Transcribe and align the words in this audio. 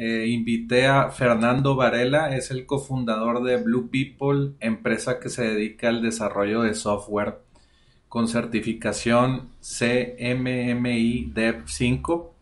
eh, 0.00 0.28
invité 0.28 0.86
a 0.86 1.10
Fernando 1.10 1.74
Varela, 1.74 2.36
es 2.36 2.52
el 2.52 2.66
cofundador 2.66 3.42
de 3.42 3.56
Blue 3.56 3.90
People, 3.90 4.52
empresa 4.60 5.18
que 5.18 5.28
se 5.28 5.42
dedica 5.42 5.88
al 5.88 6.02
desarrollo 6.02 6.62
de 6.62 6.74
software 6.74 7.40
con 8.08 8.28
certificación 8.28 9.48
CMMI 9.60 11.32
Dev 11.34 11.64
5 11.66 12.32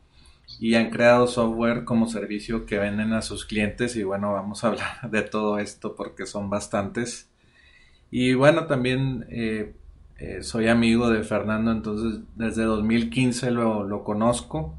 y 0.60 0.74
han 0.74 0.90
creado 0.90 1.26
software 1.28 1.84
como 1.84 2.10
servicio 2.10 2.66
que 2.66 2.78
venden 2.78 3.14
a 3.14 3.22
sus 3.22 3.46
clientes. 3.46 3.96
Y 3.96 4.02
bueno, 4.02 4.34
vamos 4.34 4.62
a 4.62 4.66
hablar 4.68 5.10
de 5.10 5.22
todo 5.22 5.58
esto 5.58 5.96
porque 5.96 6.26
son 6.26 6.50
bastantes. 6.50 7.30
Y 8.10 8.34
bueno, 8.34 8.66
también 8.66 9.24
eh, 9.30 9.74
eh, 10.18 10.42
soy 10.42 10.68
amigo 10.68 11.08
de 11.08 11.22
Fernando, 11.22 11.72
entonces 11.72 12.20
desde 12.34 12.64
2015 12.64 13.50
lo, 13.50 13.82
lo 13.84 14.04
conozco 14.04 14.74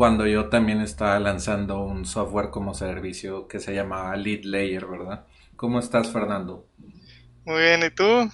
cuando 0.00 0.26
yo 0.26 0.48
también 0.48 0.80
estaba 0.80 1.18
lanzando 1.20 1.82
un 1.82 2.06
software 2.06 2.48
como 2.48 2.72
servicio 2.72 3.46
que 3.46 3.60
se 3.60 3.74
llamaba 3.74 4.16
Lead 4.16 4.44
Layer, 4.44 4.86
¿verdad? 4.86 5.26
¿Cómo 5.56 5.78
estás, 5.78 6.10
Fernando? 6.10 6.66
Muy 7.44 7.60
bien, 7.60 7.82
¿y 7.82 7.90
tú? 7.90 8.30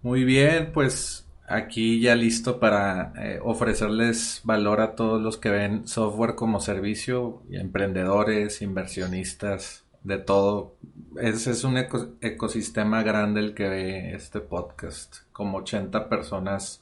Muy 0.00 0.24
bien, 0.24 0.72
pues 0.72 1.28
aquí 1.46 2.00
ya 2.00 2.14
listo 2.14 2.58
para 2.60 3.12
eh, 3.18 3.40
ofrecerles 3.42 4.40
valor 4.44 4.80
a 4.80 4.94
todos 4.94 5.20
los 5.20 5.36
que 5.36 5.50
ven 5.50 5.86
software 5.86 6.34
como 6.34 6.60
servicio, 6.60 7.42
emprendedores, 7.50 8.62
inversionistas, 8.62 9.84
de 10.02 10.16
todo. 10.16 10.76
Ese 11.20 11.50
es 11.50 11.62
un 11.62 11.76
ecosistema 11.76 13.02
grande 13.02 13.40
el 13.40 13.52
que 13.52 13.68
ve 13.68 14.14
este 14.14 14.40
podcast, 14.40 15.16
como 15.32 15.58
80 15.58 16.08
personas 16.08 16.81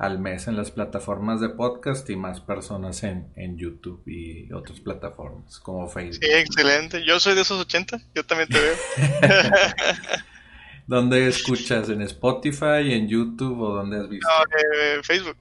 al 0.00 0.18
mes 0.18 0.48
en 0.48 0.56
las 0.56 0.70
plataformas 0.70 1.42
de 1.42 1.50
podcast 1.50 2.08
y 2.08 2.16
más 2.16 2.40
personas 2.40 3.02
en, 3.02 3.30
en 3.36 3.58
YouTube 3.58 4.02
y 4.06 4.50
otras 4.50 4.80
plataformas 4.80 5.60
como 5.60 5.86
Facebook. 5.88 6.24
Sí, 6.24 6.30
excelente. 6.32 7.04
Yo 7.04 7.20
soy 7.20 7.34
de 7.34 7.42
esos 7.42 7.60
80, 7.60 8.00
yo 8.14 8.24
también 8.24 8.48
te 8.48 8.58
veo. 8.58 8.74
¿Dónde 10.86 11.28
escuchas? 11.28 11.90
¿En 11.90 12.00
Spotify, 12.00 12.94
en 12.94 13.08
YouTube 13.08 13.60
o 13.60 13.74
dónde 13.74 13.98
has 13.98 14.08
visto? 14.08 14.26
No, 14.26 14.56
eh, 14.56 15.02
Facebook. 15.02 15.36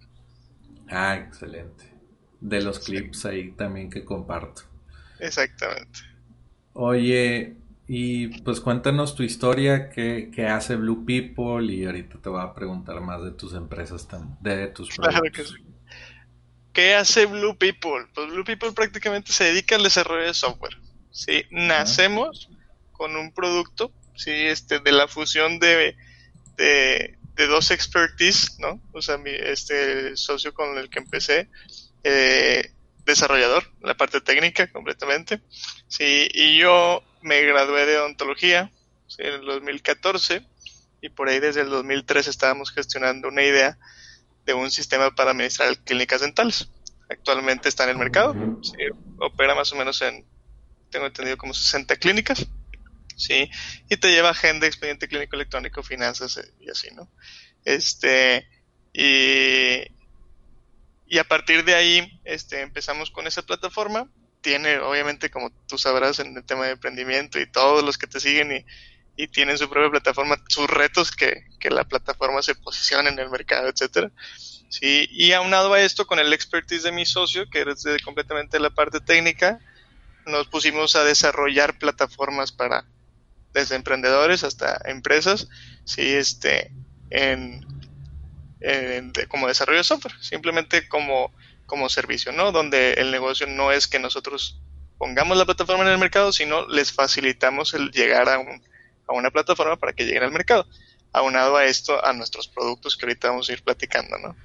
Ah, 0.89 1.15
excelente. 1.15 1.85
De 2.41 2.61
los 2.61 2.79
clips 2.79 3.25
ahí 3.27 3.53
también 3.53 3.89
que 3.89 4.03
comparto. 4.03 4.63
Exactamente. 5.21 6.01
Oye, 6.73 7.55
y 7.91 8.27
pues 8.41 8.59
cuéntanos 8.59 9.15
tu 9.15 9.23
historia, 9.23 9.89
qué, 9.89 10.47
hace 10.47 10.75
Blue 10.75 11.05
People 11.07 11.73
y 11.73 11.85
ahorita 11.85 12.19
te 12.21 12.29
voy 12.29 12.39
a 12.39 12.53
preguntar 12.53 13.01
más 13.01 13.23
de 13.23 13.31
tus 13.31 13.55
empresas, 13.55 14.07
de 14.41 14.67
tus 14.67 14.89
claro 14.89 15.23
que 15.33 15.43
sí. 15.43 15.55
¿Qué 16.71 16.93
hace 16.93 17.25
Blue 17.25 17.57
People? 17.57 18.05
Pues 18.13 18.27
Blue 18.29 18.43
People 18.43 18.73
prácticamente 18.73 19.31
se 19.31 19.45
dedica 19.45 19.75
al 19.75 19.81
desarrollo 19.81 20.27
de 20.27 20.35
software. 20.35 20.77
¿sí? 21.09 21.45
Nacemos 21.49 22.51
con 22.91 23.15
un 23.15 23.31
producto 23.31 23.91
¿sí? 24.15 24.33
este, 24.33 24.77
de 24.77 24.91
la 24.91 25.07
fusión 25.07 25.57
de, 25.57 25.97
de, 26.57 27.17
dos 27.47 27.71
expertise, 27.71 28.59
¿no? 28.59 28.79
O 28.91 29.01
sea, 29.01 29.17
mi 29.17 29.31
este 29.31 30.15
socio 30.15 30.53
con 30.53 30.77
el 30.77 30.91
que 30.91 30.99
empecé, 30.99 31.49
eh, 32.03 32.71
desarrollador, 33.03 33.63
la 33.81 33.97
parte 33.97 34.21
técnica 34.21 34.71
completamente. 34.71 35.41
Sí, 35.87 36.27
y 36.31 36.59
yo 36.59 37.03
me 37.21 37.41
gradué 37.41 37.85
de 37.85 37.97
odontología 37.97 38.71
en 39.17 39.33
el 39.33 39.45
2014 39.45 40.45
y 41.01 41.09
por 41.09 41.29
ahí 41.29 41.39
desde 41.39 41.61
el 41.61 41.69
2003 41.69 42.27
estábamos 42.27 42.71
gestionando 42.71 43.27
una 43.27 43.43
idea 43.43 43.77
de 44.45 44.53
un 44.53 44.71
sistema 44.71 45.11
para 45.15 45.31
administrar 45.31 45.77
clínicas 45.79 46.21
dentales. 46.21 46.69
Actualmente 47.09 47.69
está 47.69 47.85
en 47.85 47.91
el 47.91 47.97
mercado, 47.97 48.35
opera 49.19 49.55
más 49.55 49.71
o 49.71 49.75
menos 49.75 50.01
en, 50.01 50.25
tengo 50.89 51.07
entendido, 51.07 51.37
como 51.37 51.53
60 51.53 51.95
clínicas, 51.95 52.47
¿sí? 53.15 53.49
Y 53.89 53.97
te 53.97 54.11
lleva 54.11 54.29
agenda, 54.29 54.67
expediente 54.67 55.07
clínico 55.07 55.35
electrónico, 55.35 55.83
finanzas 55.83 56.37
eh, 56.37 56.53
y 56.59 56.69
así, 56.69 56.89
¿no? 56.95 57.09
Este, 57.65 58.47
y, 58.93 59.91
y 61.07 61.17
a 61.17 61.23
partir 61.23 61.63
de 61.65 61.75
ahí 61.75 62.21
este, 62.23 62.61
empezamos 62.61 63.11
con 63.11 63.27
esa 63.27 63.41
plataforma 63.41 64.07
tiene, 64.41 64.79
obviamente, 64.79 65.29
como 65.29 65.51
tú 65.67 65.77
sabrás, 65.77 66.19
en 66.19 66.35
el 66.35 66.43
tema 66.43 66.65
de 66.65 66.71
emprendimiento 66.71 67.39
y 67.39 67.51
todos 67.51 67.83
los 67.83 67.97
que 67.97 68.07
te 68.07 68.19
siguen 68.19 68.51
y, 68.51 68.65
tienen 69.33 69.57
su 69.57 69.69
propia 69.69 69.91
plataforma, 69.91 70.41
sus 70.47 70.69
retos 70.69 71.11
que, 71.11 71.43
la 71.69 71.83
plataforma 71.83 72.41
se 72.41 72.55
posicione 72.55 73.09
en 73.09 73.19
el 73.19 73.29
mercado, 73.29 73.67
etcétera. 73.67 74.11
Sí, 74.69 75.09
y 75.11 75.33
aunado 75.33 75.73
a 75.73 75.81
esto, 75.81 76.07
con 76.07 76.19
el 76.19 76.31
expertise 76.31 76.83
de 76.83 76.93
mi 76.93 77.05
socio, 77.05 77.49
que 77.49 77.63
es 77.63 77.83
de 77.83 77.99
completamente 77.99 78.61
la 78.61 78.69
parte 78.69 79.01
técnica, 79.01 79.59
nos 80.25 80.47
pusimos 80.47 80.95
a 80.95 81.03
desarrollar 81.03 81.77
plataformas 81.77 82.53
para 82.53 82.85
desde 83.53 83.75
emprendedores 83.75 84.45
hasta 84.45 84.79
empresas, 84.85 85.49
sí, 85.83 86.13
este, 86.13 86.71
en, 87.09 87.65
como 89.27 89.47
desarrollo 89.47 89.79
de 89.79 89.83
software, 89.83 90.13
simplemente 90.21 90.87
como 90.87 91.33
como 91.69 91.87
servicio, 91.87 92.33
¿no? 92.33 92.51
Donde 92.51 92.93
el 92.93 93.11
negocio 93.11 93.47
no 93.47 93.71
es 93.71 93.87
que 93.87 93.99
nosotros 93.99 94.59
pongamos 94.97 95.37
la 95.37 95.45
plataforma 95.45 95.85
en 95.85 95.91
el 95.91 95.97
mercado, 95.97 96.33
sino 96.33 96.67
les 96.67 96.91
facilitamos 96.91 97.73
el 97.73 97.91
llegar 97.91 98.27
a, 98.27 98.39
un, 98.39 98.61
a 99.07 99.13
una 99.13 99.31
plataforma 99.31 99.77
para 99.77 99.93
que 99.93 100.03
lleguen 100.03 100.23
al 100.23 100.31
mercado. 100.31 100.67
Aunado 101.13 101.55
a 101.55 101.65
esto, 101.65 102.03
a 102.03 102.11
nuestros 102.11 102.49
productos 102.49 102.97
que 102.97 103.05
ahorita 103.05 103.29
vamos 103.29 103.49
a 103.49 103.53
ir 103.53 103.63
platicando, 103.63 104.17
¿no? 104.17 104.35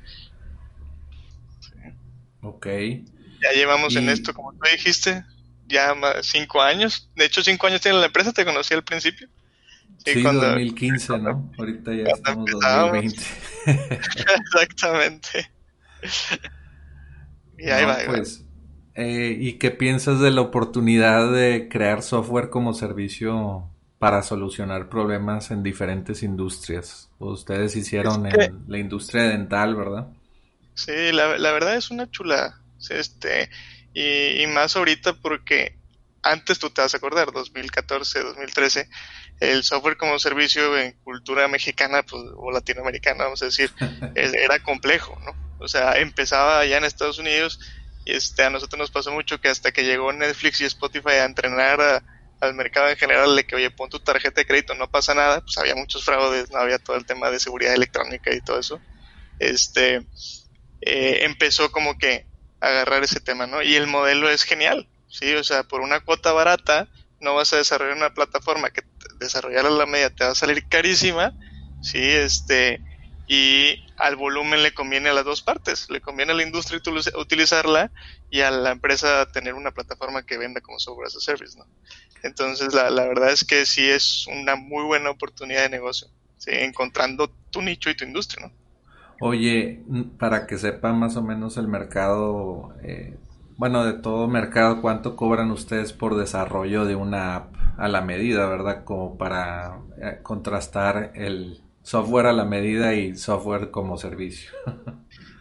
Ok. 2.42 2.66
Ya 2.66 3.52
llevamos 3.54 3.96
en 3.96 4.08
esto, 4.08 4.32
como 4.32 4.52
tú 4.52 4.60
dijiste, 4.70 5.24
ya 5.66 5.94
cinco 6.22 6.62
años. 6.62 7.10
De 7.16 7.24
hecho, 7.24 7.42
cinco 7.42 7.66
años 7.66 7.80
tiene 7.80 7.98
la 7.98 8.06
empresa, 8.06 8.32
te 8.32 8.44
conocí 8.44 8.74
al 8.74 8.84
principio. 8.84 9.28
Sí, 10.04 10.22
cuando, 10.22 10.46
2015, 10.46 11.18
¿no? 11.18 11.50
Ahorita 11.58 11.94
ya 11.94 12.04
estamos 12.04 12.46
en 12.50 12.58
2020. 12.60 13.22
Exactamente. 14.44 15.50
Y 17.58 17.70
ahí 17.70 17.84
va, 17.84 17.98
pues, 18.06 18.44
eh, 18.94 19.36
¿Y 19.38 19.54
qué 19.54 19.72
piensas 19.72 20.20
de 20.20 20.30
la 20.30 20.40
oportunidad 20.40 21.32
de 21.32 21.68
crear 21.68 22.02
software 22.02 22.48
como 22.48 22.74
servicio 22.74 23.68
para 23.98 24.22
solucionar 24.22 24.88
problemas 24.88 25.50
en 25.50 25.64
diferentes 25.64 26.22
industrias? 26.22 27.10
Ustedes 27.18 27.74
hicieron 27.74 28.26
en 28.26 28.64
la 28.68 28.78
industria 28.78 29.24
dental, 29.24 29.74
¿verdad? 29.74 30.06
Sí, 30.74 31.12
la, 31.12 31.26
verdad 31.26 31.76
es 31.76 31.90
una 31.90 32.08
chula. 32.10 32.60
Este, 32.88 33.50
y, 33.94 34.46
más 34.48 34.76
ahorita 34.76 35.14
porque 35.14 35.76
antes 36.22 36.58
tú 36.58 36.70
te 36.70 36.82
vas 36.82 36.94
a 36.94 36.98
acordar, 36.98 37.32
2014, 37.32 38.20
2013, 38.20 38.88
el 39.40 39.64
software 39.64 39.96
como 39.96 40.18
servicio 40.20 40.78
en 40.78 40.92
cultura 41.02 41.48
mexicana 41.48 42.02
pues, 42.02 42.22
o 42.36 42.52
latinoamericana, 42.52 43.24
vamos 43.24 43.42
a 43.42 43.46
decir, 43.46 43.72
era 44.14 44.60
complejo, 44.60 45.18
¿no? 45.24 45.43
O 45.64 45.68
sea, 45.68 45.94
empezaba 45.98 46.60
allá 46.60 46.76
en 46.76 46.84
Estados 46.84 47.18
Unidos 47.18 47.58
y 48.04 48.12
este, 48.12 48.42
a 48.42 48.50
nosotros 48.50 48.78
nos 48.78 48.90
pasó 48.90 49.12
mucho 49.12 49.40
que 49.40 49.48
hasta 49.48 49.72
que 49.72 49.84
llegó 49.84 50.12
Netflix 50.12 50.60
y 50.60 50.64
Spotify 50.66 51.12
a 51.12 51.24
entrenar 51.24 52.04
al 52.40 52.54
mercado 52.54 52.88
en 52.90 52.96
general 52.96 53.34
de 53.34 53.44
que, 53.44 53.56
oye, 53.56 53.70
pon 53.70 53.88
tu 53.88 53.98
tarjeta 54.00 54.40
de 54.40 54.46
crédito, 54.46 54.74
no 54.74 54.90
pasa 54.90 55.14
nada, 55.14 55.40
pues 55.40 55.56
había 55.58 55.74
muchos 55.74 56.04
fraudes, 56.04 56.50
no 56.50 56.58
había 56.58 56.78
todo 56.78 56.96
el 56.96 57.06
tema 57.06 57.30
de 57.30 57.40
seguridad 57.40 57.74
electrónica 57.74 58.34
y 58.34 58.40
todo 58.40 58.60
eso. 58.60 58.80
Este, 59.38 60.06
eh, 60.82 61.24
empezó 61.24 61.72
como 61.72 61.96
que 61.96 62.26
a 62.60 62.68
agarrar 62.68 63.02
ese 63.02 63.20
tema, 63.20 63.46
¿no? 63.46 63.62
Y 63.62 63.74
el 63.74 63.86
modelo 63.86 64.28
es 64.28 64.42
genial, 64.42 64.88
¿sí? 65.08 65.34
O 65.34 65.44
sea, 65.44 65.62
por 65.64 65.80
una 65.80 66.00
cuota 66.00 66.32
barata 66.32 66.88
no 67.20 67.34
vas 67.34 67.52
a 67.54 67.56
desarrollar 67.56 67.96
una 67.96 68.12
plataforma 68.12 68.70
que 68.70 68.82
desarrollar 69.18 69.66
a 69.66 69.70
la 69.70 69.86
media 69.86 70.10
te 70.10 70.24
va 70.24 70.30
a 70.32 70.34
salir 70.34 70.68
carísima, 70.68 71.32
¿sí? 71.80 72.02
Este, 72.02 72.80
y 73.26 73.84
al 73.96 74.16
volumen 74.16 74.62
le 74.62 74.74
conviene 74.74 75.08
a 75.08 75.14
las 75.14 75.24
dos 75.24 75.42
partes, 75.42 75.88
le 75.88 76.00
conviene 76.00 76.32
a 76.32 76.34
la 76.34 76.42
industria 76.42 76.80
utilizarla 77.18 77.90
y 78.30 78.40
a 78.40 78.50
la 78.50 78.72
empresa 78.72 79.26
tener 79.32 79.54
una 79.54 79.70
plataforma 79.70 80.26
que 80.26 80.38
venda 80.38 80.60
como 80.60 80.78
software 80.78 81.06
as 81.06 81.16
a 81.16 81.20
service, 81.20 81.56
¿no? 81.58 81.64
Entonces 82.22 82.74
la, 82.74 82.90
la 82.90 83.06
verdad 83.06 83.30
es 83.30 83.44
que 83.44 83.66
sí 83.66 83.88
es 83.88 84.26
una 84.26 84.56
muy 84.56 84.84
buena 84.84 85.10
oportunidad 85.10 85.62
de 85.62 85.68
negocio, 85.70 86.08
¿sí? 86.36 86.50
encontrando 86.52 87.30
tu 87.50 87.62
nicho 87.62 87.90
y 87.90 87.96
tu 87.96 88.04
industria, 88.04 88.46
¿no? 88.46 88.64
Oye, 89.20 89.82
para 90.18 90.46
que 90.46 90.58
sepa 90.58 90.92
más 90.92 91.16
o 91.16 91.22
menos 91.22 91.56
el 91.56 91.68
mercado, 91.68 92.74
eh, 92.82 93.16
bueno, 93.56 93.84
de 93.84 93.94
todo 93.94 94.26
mercado, 94.26 94.82
¿cuánto 94.82 95.16
cobran 95.16 95.50
ustedes 95.50 95.92
por 95.92 96.16
desarrollo 96.16 96.84
de 96.84 96.96
una 96.96 97.36
app 97.36 97.54
a 97.78 97.88
la 97.88 98.02
medida, 98.02 98.46
verdad? 98.46 98.84
Como 98.84 99.16
para 99.16 99.78
eh, 100.02 100.18
contrastar 100.22 101.12
el 101.14 101.62
software 101.84 102.26
a 102.26 102.32
la 102.32 102.44
medida 102.44 102.94
y 102.94 103.16
software 103.16 103.70
como 103.70 103.96
servicio. 103.98 104.50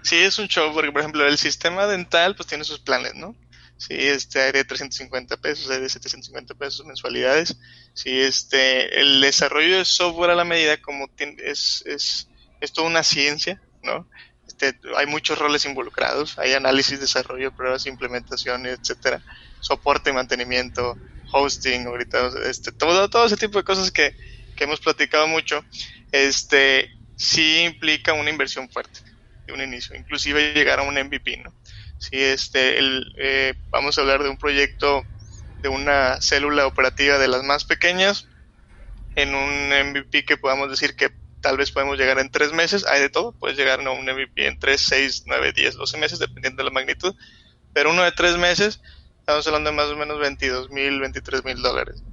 sí, 0.03 0.17
es 0.17 0.37
un 0.37 0.47
show, 0.47 0.71
porque 0.73 0.91
por 0.91 1.01
ejemplo 1.01 1.25
el 1.25 1.37
sistema 1.39 1.87
dental 1.87 2.35
pues 2.35 2.47
tiene 2.47 2.63
sus 2.63 2.79
planes, 2.79 3.15
¿no? 3.15 3.35
Sí, 3.77 3.95
este 3.95 4.39
hay 4.39 4.51
de 4.51 4.63
350 4.63 5.37
pesos, 5.37 5.69
hay 5.71 5.81
de 5.81 5.89
750 5.89 6.53
pesos 6.53 6.85
mensualidades. 6.85 7.57
Sí, 7.93 8.19
este, 8.19 9.01
el 9.01 9.19
desarrollo 9.19 9.77
de 9.77 9.85
software 9.85 10.31
a 10.31 10.35
la 10.35 10.45
medida 10.45 10.79
como 10.81 11.09
es, 11.17 11.83
es, 11.85 12.27
es 12.61 12.71
toda 12.71 12.87
una 12.87 13.03
ciencia, 13.03 13.61
¿no? 13.81 14.07
Este, 14.47 14.79
hay 14.95 15.07
muchos 15.07 15.39
roles 15.39 15.65
involucrados, 15.65 16.37
hay 16.37 16.53
análisis, 16.53 16.99
desarrollo, 16.99 17.55
pruebas, 17.55 17.87
implementación, 17.87 18.65
etcétera, 18.65 19.23
soporte, 19.59 20.13
mantenimiento, 20.13 20.97
hosting, 21.31 21.87
ahorita, 21.87 22.29
este, 22.45 22.71
todo, 22.71 23.09
todo 23.09 23.25
ese 23.25 23.37
tipo 23.37 23.57
de 23.57 23.63
cosas 23.63 23.91
que, 23.91 24.15
que 24.53 24.65
hemos 24.65 24.79
platicado 24.79 25.27
mucho, 25.27 25.63
este, 26.11 26.91
sí 27.15 27.63
implica 27.63 28.13
una 28.13 28.29
inversión 28.29 28.69
fuerte 28.69 29.01
de 29.45 29.53
un 29.53 29.61
inicio, 29.61 29.95
inclusive 29.95 30.53
llegar 30.53 30.79
a 30.79 30.83
un 30.83 30.95
MVP, 30.95 31.37
¿no? 31.37 31.53
Si 31.97 32.21
este, 32.21 32.79
el, 32.79 33.13
eh, 33.17 33.53
vamos 33.69 33.97
a 33.97 34.01
hablar 34.01 34.23
de 34.23 34.29
un 34.29 34.37
proyecto 34.37 35.03
de 35.61 35.69
una 35.69 36.21
célula 36.21 36.67
operativa 36.67 37.17
de 37.17 37.27
las 37.27 37.43
más 37.43 37.63
pequeñas, 37.63 38.27
en 39.15 39.35
un 39.35 39.69
MVP 39.69 40.25
que 40.25 40.37
podamos 40.37 40.69
decir 40.69 40.95
que 40.95 41.11
tal 41.41 41.57
vez 41.57 41.71
podemos 41.71 41.97
llegar 41.97 42.19
en 42.19 42.31
tres 42.31 42.51
meses, 42.51 42.85
hay 42.85 43.01
de 43.01 43.09
todo, 43.09 43.33
puedes 43.33 43.57
llegar 43.57 43.79
a 43.79 43.91
un 43.91 44.05
MVP 44.05 44.47
en 44.47 44.59
tres, 44.59 44.81
seis, 44.81 45.23
nueve, 45.25 45.51
diez, 45.53 45.75
doce 45.75 45.97
meses, 45.97 46.19
dependiendo 46.19 46.63
de 46.63 46.69
la 46.69 46.73
magnitud, 46.73 47.15
pero 47.73 47.91
uno 47.91 48.03
de 48.03 48.11
tres 48.11 48.37
meses, 48.37 48.81
estamos 49.19 49.45
hablando 49.47 49.69
de 49.69 49.75
más 49.75 49.87
o 49.87 49.97
menos 49.97 50.19
22 50.19 50.69
mil, 50.69 50.99
23 50.99 51.43
mil 51.43 51.61
dólares. 51.61 52.03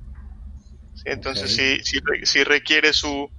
Entonces 1.04 1.54
sí, 1.54 1.80
sí, 1.82 2.00
sí, 2.24 2.44
requiere 2.44 2.92
su, 2.92 3.30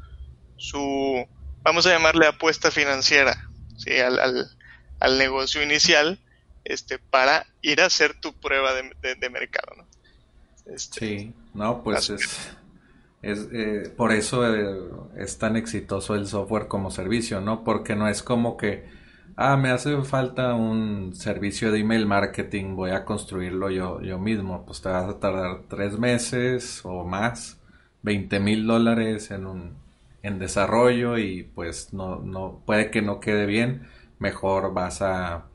su, 0.58 1.28
vamos 1.64 1.86
a 1.86 1.92
llamarle 1.92 2.28
apuesta 2.28 2.72
financiera, 2.72 3.50
¿sí? 3.78 3.98
al, 4.00 4.20
al, 4.20 4.48
al 5.00 5.18
negocio 5.18 5.62
inicial, 5.62 6.20
este, 6.64 7.00
para 7.00 7.46
ir 7.62 7.82
a 7.82 7.86
hacer 7.86 8.20
tu 8.20 8.34
prueba 8.34 8.74
de, 8.74 9.16
de, 9.16 9.30
mercado, 9.30 9.76
¿no? 9.78 9.88
Este, 10.74 11.00
sí, 11.00 11.34
no, 11.54 11.84
pues 11.84 12.10
es... 12.10 12.52
Es, 13.22 13.48
eh, 13.54 13.94
por 13.96 14.12
eso 14.12 14.56
eh, 14.56 14.90
es 15.16 15.38
tan 15.38 15.56
exitoso 15.56 16.16
el 16.16 16.26
software 16.26 16.68
como 16.68 16.90
servicio, 16.90 17.40
¿no? 17.40 17.64
Porque 17.64 17.96
no 17.96 18.08
es 18.08 18.24
como 18.24 18.58
que, 18.58 18.90
ah, 19.42 19.58
me 19.58 19.72
hace 19.72 20.02
falta 20.04 20.54
un 20.54 21.16
servicio 21.16 21.72
de 21.72 21.80
email 21.80 22.06
marketing, 22.06 22.76
voy 22.76 22.92
a 22.92 23.06
construirlo 23.06 23.70
yo, 23.70 24.02
yo 24.02 24.20
mismo. 24.20 24.66
Pues 24.66 24.82
te 24.82 24.90
vas 24.90 25.10
a 25.10 25.20
tardar 25.20 25.64
tres 25.70 25.98
meses 25.98 26.82
o 26.84 27.04
más, 27.04 27.60
20 28.04 28.40
mil 28.40 28.68
dólares 28.68 29.32
en 29.32 29.46
un 29.48 29.82
en 30.24 30.38
desarrollo 30.40 31.18
y 31.18 31.44
pues 31.44 31.94
no, 31.94 32.20
no 32.20 32.62
puede 32.66 32.92
que 32.92 33.02
no 33.02 33.20
quede 33.20 33.46
bien. 33.46 33.88
Mejor 34.20 34.74
vas 34.74 35.02
a 35.02 35.46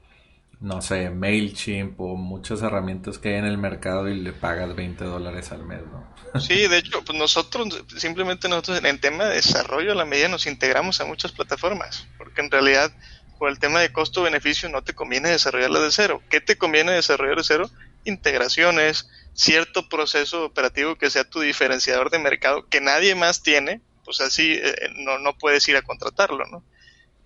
no 0.60 0.80
sé, 0.80 1.10
MailChimp 1.10 2.00
o 2.00 2.16
muchas 2.16 2.62
herramientas 2.62 3.18
que 3.18 3.28
hay 3.30 3.34
en 3.36 3.44
el 3.44 3.58
mercado 3.58 4.08
y 4.08 4.18
le 4.18 4.32
pagas 4.32 4.74
20 4.74 5.04
dólares 5.04 5.52
al 5.52 5.64
mes, 5.64 5.80
¿no? 5.92 6.06
Sí, 6.40 6.66
de 6.66 6.78
hecho, 6.78 7.02
pues 7.04 7.18
nosotros, 7.18 7.84
simplemente 7.96 8.48
nosotros 8.48 8.78
en 8.78 8.86
el 8.86 9.00
tema 9.00 9.24
de 9.24 9.36
desarrollo 9.36 9.92
a 9.92 9.94
la 9.94 10.04
medida 10.04 10.28
nos 10.28 10.46
integramos 10.46 11.00
a 11.00 11.04
muchas 11.04 11.32
plataformas, 11.32 12.06
porque 12.18 12.40
en 12.40 12.50
realidad 12.50 12.92
por 13.38 13.50
el 13.50 13.58
tema 13.58 13.80
de 13.80 13.92
costo-beneficio 13.92 14.68
no 14.68 14.82
te 14.82 14.94
conviene 14.94 15.30
desarrollarla 15.30 15.80
de 15.80 15.90
cero. 15.90 16.22
¿Qué 16.30 16.40
te 16.40 16.56
conviene 16.56 16.92
desarrollar 16.92 17.36
de 17.36 17.44
cero? 17.44 17.70
Integraciones, 18.04 19.08
cierto 19.34 19.88
proceso 19.88 20.44
operativo 20.44 20.96
que 20.96 21.10
sea 21.10 21.28
tu 21.28 21.40
diferenciador 21.40 22.10
de 22.10 22.18
mercado 22.18 22.66
que 22.68 22.80
nadie 22.80 23.14
más 23.14 23.42
tiene, 23.42 23.80
pues 24.04 24.20
así 24.20 24.52
eh, 24.52 24.90
no, 24.96 25.18
no 25.18 25.36
puedes 25.36 25.66
ir 25.68 25.76
a 25.76 25.82
contratarlo, 25.82 26.46
¿no? 26.46 26.64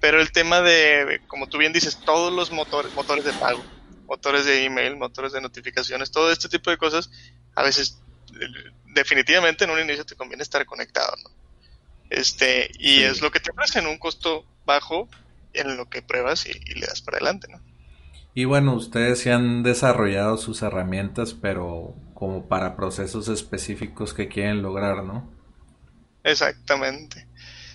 Pero 0.00 0.20
el 0.20 0.32
tema 0.32 0.62
de, 0.62 1.20
como 1.28 1.46
tú 1.48 1.58
bien 1.58 1.72
dices, 1.72 1.98
todos 2.04 2.32
los 2.32 2.50
motores, 2.50 2.92
motores 2.94 3.24
de 3.24 3.34
pago, 3.34 3.62
motores 4.06 4.46
de 4.46 4.64
email, 4.64 4.96
motores 4.96 5.32
de 5.32 5.40
notificaciones, 5.40 6.10
todo 6.10 6.32
este 6.32 6.48
tipo 6.48 6.70
de 6.70 6.78
cosas, 6.78 7.10
a 7.54 7.62
veces 7.62 8.00
definitivamente 8.94 9.64
en 9.64 9.70
un 9.70 9.80
inicio 9.80 10.06
te 10.06 10.16
conviene 10.16 10.42
estar 10.42 10.64
conectado, 10.64 11.14
¿no? 11.22 11.30
Este, 12.08 12.70
y 12.78 13.02
es 13.02 13.20
lo 13.20 13.30
que 13.30 13.38
te 13.38 13.52
ofrecen 13.52 13.86
un 13.86 13.98
costo 13.98 14.44
bajo 14.64 15.08
en 15.52 15.76
lo 15.76 15.88
que 15.88 16.02
pruebas 16.02 16.46
y, 16.46 16.52
le 16.74 16.86
das 16.86 17.02
para 17.02 17.18
adelante, 17.18 17.48
¿no? 17.50 17.60
Y 18.34 18.44
bueno, 18.44 18.74
ustedes 18.74 19.18
se 19.20 19.32
han 19.32 19.62
desarrollado 19.62 20.38
sus 20.38 20.62
herramientas, 20.62 21.34
pero 21.34 21.96
como 22.14 22.48
para 22.48 22.76
procesos 22.76 23.28
específicos 23.28 24.14
que 24.14 24.28
quieren 24.28 24.62
lograr, 24.62 25.02
¿no? 25.02 25.28
Exactamente. 26.22 27.26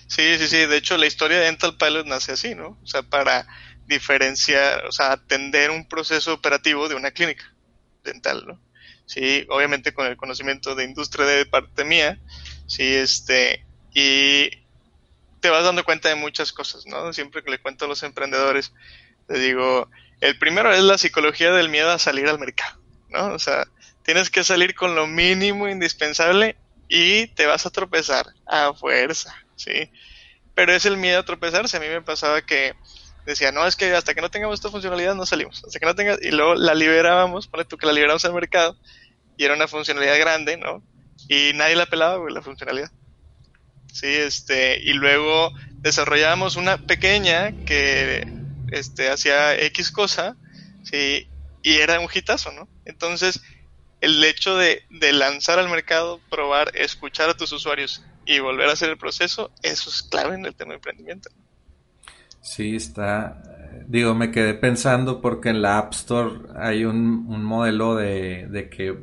Sí, 0.06 0.38
sí, 0.38 0.46
sí. 0.46 0.56
De 0.66 0.76
hecho, 0.76 0.96
la 0.96 1.06
historia 1.06 1.38
de 1.38 1.44
Dental 1.44 1.76
Pilot 1.76 2.06
nace 2.06 2.32
así, 2.32 2.54
¿no? 2.54 2.78
O 2.82 2.86
sea, 2.86 3.02
para 3.02 3.46
diferenciar, 3.86 4.86
o 4.86 4.92
sea, 4.92 5.12
atender 5.12 5.70
un 5.70 5.86
proceso 5.86 6.32
operativo 6.32 6.88
de 6.88 6.94
una 6.94 7.10
clínica 7.10 7.44
dental, 8.04 8.44
¿no? 8.46 8.60
Sí, 9.06 9.46
obviamente 9.50 9.94
con 9.94 10.06
el 10.06 10.16
conocimiento 10.16 10.74
de 10.74 10.84
industria 10.84 11.26
de 11.26 11.46
parte 11.46 11.84
mía, 11.84 12.18
sí, 12.66 12.82
este, 12.82 13.64
y 13.94 14.50
te 15.46 15.50
vas 15.50 15.62
dando 15.62 15.84
cuenta 15.84 16.08
de 16.08 16.16
muchas 16.16 16.50
cosas, 16.50 16.86
¿no? 16.86 17.12
Siempre 17.12 17.44
que 17.44 17.52
le 17.52 17.60
cuento 17.60 17.84
a 17.84 17.88
los 17.88 18.02
emprendedores, 18.02 18.72
le 19.28 19.38
digo, 19.38 19.88
el 20.20 20.36
primero 20.40 20.74
es 20.74 20.82
la 20.82 20.98
psicología 20.98 21.52
del 21.52 21.68
miedo 21.68 21.92
a 21.92 22.00
salir 22.00 22.26
al 22.26 22.40
mercado, 22.40 22.80
¿no? 23.10 23.32
O 23.32 23.38
sea, 23.38 23.68
tienes 24.02 24.28
que 24.28 24.42
salir 24.42 24.74
con 24.74 24.96
lo 24.96 25.06
mínimo 25.06 25.68
indispensable 25.68 26.56
y 26.88 27.28
te 27.28 27.46
vas 27.46 27.64
a 27.64 27.70
tropezar 27.70 28.26
a 28.44 28.72
fuerza, 28.74 29.36
¿sí? 29.54 29.88
Pero 30.56 30.72
es 30.72 30.84
el 30.84 30.96
miedo 30.96 31.20
a 31.20 31.24
tropezarse. 31.24 31.76
A 31.76 31.80
mí 31.80 31.86
me 31.86 32.02
pasaba 32.02 32.42
que 32.42 32.74
decía, 33.24 33.52
no, 33.52 33.64
es 33.64 33.76
que 33.76 33.94
hasta 33.94 34.12
que 34.12 34.22
no 34.22 34.30
tengamos 34.32 34.54
esta 34.54 34.70
funcionalidad 34.70 35.14
no 35.14 35.26
salimos. 35.26 35.62
Hasta 35.64 35.78
que 35.78 35.86
no 35.86 35.94
tenga... 35.94 36.16
Y 36.20 36.32
luego 36.32 36.56
la 36.56 36.74
liberábamos, 36.74 37.46
pone 37.46 37.64
tú 37.64 37.78
que 37.78 37.86
la 37.86 37.92
liberamos 37.92 38.24
al 38.24 38.34
mercado, 38.34 38.76
y 39.36 39.44
era 39.44 39.54
una 39.54 39.68
funcionalidad 39.68 40.18
grande, 40.18 40.56
¿no? 40.56 40.82
Y 41.28 41.52
nadie 41.54 41.76
la 41.76 41.86
pelaba, 41.86 42.16
güey, 42.16 42.34
la 42.34 42.42
funcionalidad. 42.42 42.90
Sí, 43.96 44.08
este, 44.08 44.78
y 44.82 44.92
luego 44.92 45.54
desarrollábamos 45.78 46.56
una 46.56 46.76
pequeña 46.76 47.52
que 47.64 48.30
este, 48.70 49.08
hacía 49.08 49.58
X 49.58 49.90
cosa, 49.90 50.36
sí, 50.82 51.26
y 51.62 51.76
era 51.76 51.98
un 51.98 52.08
hitazo, 52.12 52.52
¿no? 52.52 52.68
Entonces, 52.84 53.40
el 54.02 54.22
hecho 54.22 54.58
de, 54.58 54.82
de 54.90 55.14
lanzar 55.14 55.58
al 55.58 55.70
mercado, 55.70 56.20
probar, 56.28 56.76
escuchar 56.76 57.30
a 57.30 57.38
tus 57.38 57.52
usuarios 57.52 58.04
y 58.26 58.38
volver 58.40 58.68
a 58.68 58.74
hacer 58.74 58.90
el 58.90 58.98
proceso, 58.98 59.50
eso 59.62 59.88
es 59.88 60.02
clave 60.02 60.34
en 60.34 60.44
el 60.44 60.54
tema 60.54 60.72
de 60.72 60.76
emprendimiento. 60.76 61.30
Sí, 62.42 62.76
está. 62.76 63.42
Digo, 63.86 64.14
me 64.14 64.30
quedé 64.30 64.52
pensando 64.52 65.22
porque 65.22 65.48
en 65.48 65.62
la 65.62 65.78
App 65.78 65.94
Store 65.94 66.40
hay 66.54 66.84
un, 66.84 67.42
modelo 67.42 67.94
de, 67.94 68.68
que, 68.70 68.94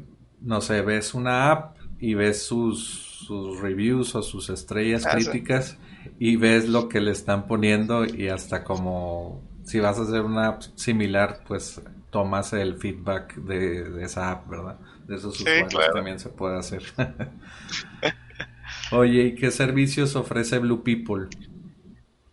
no 0.42 0.62
sé, 0.62 0.84
ves 0.84 1.16
una 1.16 1.50
app 1.50 1.78
y 1.98 2.14
ves 2.14 2.46
sus, 2.46 3.13
sus 3.26 3.60
reviews 3.60 4.16
o 4.16 4.22
sus 4.22 4.50
estrellas 4.50 5.06
ah, 5.06 5.12
críticas 5.12 5.78
y 6.20 6.36
ves 6.36 6.68
lo 6.68 6.90
que 6.90 7.02
le 7.02 7.12
están 7.12 7.48
poniendo 7.48 8.06
y 8.06 8.30
hasta 8.30 8.64
como 8.64 9.42
si 9.64 9.80
vas 9.80 9.98
a 9.98 10.04
hacer 10.04 10.22
una 10.22 10.48
app 10.48 10.62
similar, 10.76 11.44
pues 11.48 11.82
tomas 12.12 12.54
el 12.54 12.78
feedback 12.78 13.36
de, 13.36 14.04
esa 14.04 14.32
app, 14.32 14.50
¿verdad? 14.50 14.78
De 15.08 15.16
esos 15.16 15.40
usuarios 15.40 15.74
también 15.94 16.20
se 16.20 16.30
puede 16.30 16.60
hacer. 16.60 16.84
Oye, 18.92 19.24
¿y 19.24 19.36
qué 19.36 19.52
servicios 19.52 20.16
ofrece 20.16 20.60
Blue 20.60 20.84
People? 20.84 21.28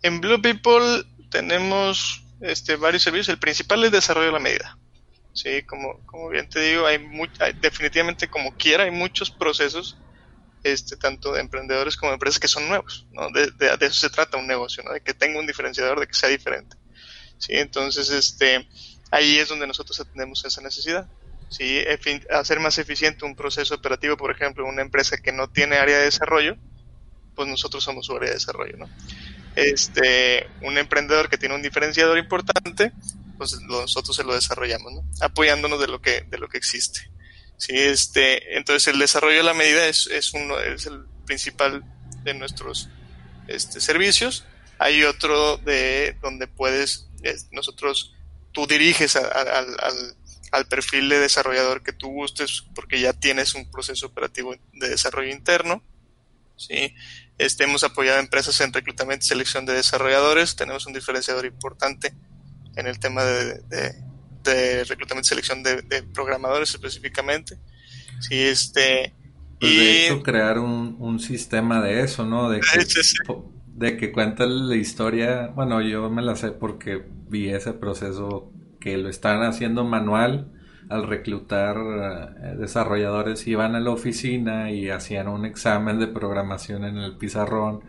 En 0.02 0.20
Blue 0.20 0.40
People 0.42 1.04
tenemos 1.30 2.24
este, 2.40 2.76
varios 2.76 3.02
servicios. 3.02 3.28
El 3.28 3.38
principal 3.38 3.84
es 3.84 3.92
desarrollo 3.92 4.26
de 4.26 4.32
la 4.32 4.38
medida. 4.38 4.78
Sí, 5.32 5.62
como, 5.62 6.00
como 6.06 6.28
bien 6.28 6.48
te 6.48 6.60
digo, 6.60 6.86
hay, 6.86 6.98
definitivamente 7.60 8.28
como 8.28 8.54
quiera, 8.56 8.84
hay 8.84 8.90
muchos 8.90 9.30
procesos, 9.30 9.96
este, 10.62 10.96
tanto 10.96 11.32
de 11.32 11.40
emprendedores 11.40 11.96
como 11.96 12.10
de 12.10 12.14
empresas 12.14 12.38
que 12.38 12.48
son 12.48 12.68
nuevos, 12.68 13.06
¿no? 13.12 13.28
De, 13.30 13.52
eso 13.80 14.00
se 14.00 14.10
trata 14.10 14.36
un 14.36 14.46
negocio, 14.46 14.82
¿no? 14.82 14.92
De 14.92 15.00
que 15.00 15.14
tenga 15.14 15.38
un 15.38 15.46
diferenciador, 15.46 16.00
de 16.00 16.06
que 16.06 16.14
sea 16.14 16.28
diferente. 16.28 16.76
Sí, 17.38 17.52
entonces, 17.54 18.10
este, 18.10 18.68
ahí 19.10 19.38
es 19.38 19.48
donde 19.48 19.66
nosotros 19.66 19.98
atendemos 20.00 20.44
esa 20.44 20.60
necesidad. 20.60 21.08
Sí, 21.48 21.82
hacer 22.30 22.60
más 22.60 22.78
eficiente 22.78 23.24
un 23.24 23.34
proceso 23.34 23.74
operativo, 23.74 24.16
por 24.16 24.30
ejemplo, 24.30 24.64
una 24.66 24.82
empresa 24.82 25.16
que 25.16 25.32
no 25.32 25.48
tiene 25.48 25.76
área 25.76 25.98
de 25.98 26.04
desarrollo, 26.04 26.56
pues 27.34 27.48
nosotros 27.48 27.82
somos 27.82 28.06
su 28.06 28.14
área 28.14 28.28
de 28.28 28.34
desarrollo, 28.34 28.76
¿no? 28.76 28.88
Este, 29.56 30.46
un 30.62 30.78
emprendedor 30.78 31.28
que 31.28 31.38
tiene 31.38 31.56
un 31.56 31.62
diferenciador 31.62 32.18
importante, 32.18 32.92
pues 33.36 33.60
nosotros 33.62 34.14
se 34.14 34.22
lo 34.22 34.34
desarrollamos, 34.34 34.92
¿no? 34.92 35.04
Apoyándonos 35.22 35.80
de 35.80 35.88
lo 35.88 36.00
que, 36.00 36.20
de 36.22 36.38
lo 36.38 36.48
que 36.48 36.58
existe. 36.58 37.10
Sí, 37.60 37.76
este, 37.76 38.56
entonces 38.56 38.88
el 38.88 38.98
desarrollo 38.98 39.36
de 39.36 39.42
la 39.42 39.52
medida 39.52 39.86
es, 39.86 40.06
es 40.06 40.32
uno, 40.32 40.58
es 40.58 40.86
el 40.86 41.04
principal 41.26 41.84
de 42.24 42.32
nuestros 42.32 42.88
este, 43.48 43.82
servicios. 43.82 44.46
Hay 44.78 45.04
otro 45.04 45.58
de 45.58 46.16
donde 46.22 46.46
puedes, 46.46 47.10
nosotros, 47.52 48.16
tú 48.52 48.66
diriges 48.66 49.14
al, 49.14 49.76
al 50.52 50.66
perfil 50.66 51.10
de 51.10 51.20
desarrollador 51.20 51.82
que 51.82 51.92
tú 51.92 52.08
gustes 52.08 52.64
porque 52.74 52.98
ya 52.98 53.12
tienes 53.12 53.54
un 53.54 53.70
proceso 53.70 54.06
operativo 54.06 54.54
de 54.72 54.88
desarrollo 54.88 55.30
interno. 55.30 55.82
¿sí? 56.56 56.94
Este, 57.38 57.64
hemos 57.64 57.84
apoyado 57.84 58.18
a 58.18 58.22
empresas 58.22 58.58
en 58.60 58.72
reclutamiento 58.72 59.24
y 59.24 59.28
selección 59.28 59.66
de 59.66 59.74
desarrolladores. 59.74 60.56
Tenemos 60.56 60.86
un 60.86 60.92
diferenciador 60.92 61.46
importante 61.46 62.14
en 62.76 62.86
el 62.86 62.98
tema 62.98 63.22
de, 63.24 63.60
de, 63.68 63.94
reclutamiento 64.44 65.26
y 65.26 65.28
selección 65.28 65.62
de, 65.62 66.02
programadores 66.14 66.70
específicamente. 66.74 67.58
Sí, 68.20 68.38
este, 68.38 69.14
pues 69.60 69.72
de 69.72 70.06
hecho, 70.06 70.22
crear 70.22 70.58
un, 70.58 70.96
un, 70.98 71.20
sistema 71.20 71.80
de 71.82 72.02
eso, 72.02 72.24
¿no? 72.26 72.50
De 72.50 72.60
que, 72.74 72.84
de 73.66 73.96
que 73.96 74.12
cuenta 74.12 74.46
la 74.46 74.76
historia. 74.76 75.48
Bueno, 75.48 75.80
yo 75.80 76.10
me 76.10 76.22
la 76.22 76.36
sé 76.36 76.52
porque 76.52 77.02
vi 77.28 77.48
ese 77.48 77.72
proceso 77.72 78.52
que 78.80 78.96
lo 78.96 79.08
están 79.08 79.42
haciendo 79.42 79.84
manual 79.84 80.52
al 80.90 81.06
reclutar 81.06 81.76
eh, 82.42 82.56
desarrolladores 82.58 83.46
iban 83.46 83.76
a 83.76 83.80
la 83.80 83.90
oficina 83.90 84.72
y 84.72 84.90
hacían 84.90 85.28
un 85.28 85.46
examen 85.46 86.00
de 86.00 86.08
programación 86.08 86.84
en 86.84 86.98
el 86.98 87.16
pizarrón 87.16 87.80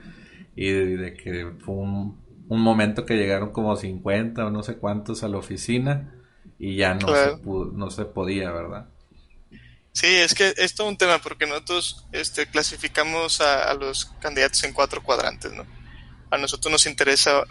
y 0.56 0.70
de, 0.70 1.14
que 1.16 1.52
fue 1.60 1.76
un, 1.76 2.22
momento 2.48 3.06
que 3.06 3.16
llegaron 3.16 3.52
como 3.52 3.76
50 3.76 4.46
o 4.46 4.52
no 4.52 4.62
sé 4.62 4.76
cuántos 4.76 5.24
a 5.24 5.30
la 5.30 5.38
oficina 5.38 6.14
y 6.62 6.76
ya 6.76 6.94
no, 6.94 7.08
se, 7.08 7.40
no 7.44 7.90
se 7.90 8.06
podía, 8.06 8.52
¿verdad? 8.52 8.86
Sí, 9.94 10.08
es 10.08 10.34
que 10.34 10.54
es 10.56 10.76
todo 10.76 10.88
un 10.88 10.98
tema 10.98 11.20
porque 11.20 11.46
nosotros 11.46 12.06
este, 12.12 12.48
clasificamos 12.48 13.42
a, 13.42 13.70
a 13.70 13.74
los 13.74 14.06
candidatos 14.22 14.64
en 14.64 14.74
cuatro 14.74 15.04
cuadrantes, 15.04 15.52
¿no? 15.52 15.66
A 16.30 16.38
nosotros 16.38 16.72
nos 16.72 16.86
interesa 16.86 17.44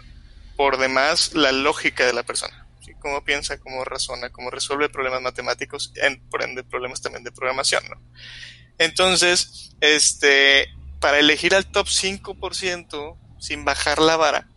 por 0.55 0.77
demás 0.77 1.35
la 1.35 1.51
lógica 1.51 2.05
de 2.05 2.13
la 2.13 2.23
persona 2.23 2.61
cómo 3.01 3.23
piensa, 3.25 3.59
cómo 3.59 3.83
razona, 3.83 4.29
cómo 4.29 4.49
resuelve 4.49 4.87
problemas 4.87 5.21
matemáticos, 5.21 5.91
en, 5.95 6.21
por 6.29 6.43
ende 6.43 6.63
problemas 6.63 7.01
también 7.01 7.23
de 7.25 7.31
programación, 7.31 7.83
¿no? 7.89 8.01
Entonces, 8.77 9.75
este, 9.81 10.69
para 10.99 11.19
elegir 11.19 11.53
al 11.53 11.65
top 11.65 11.87
5% 11.87 13.17
sin 13.39 13.65
bajar 13.65 13.99
la 13.99 14.15
vara, 14.15 14.47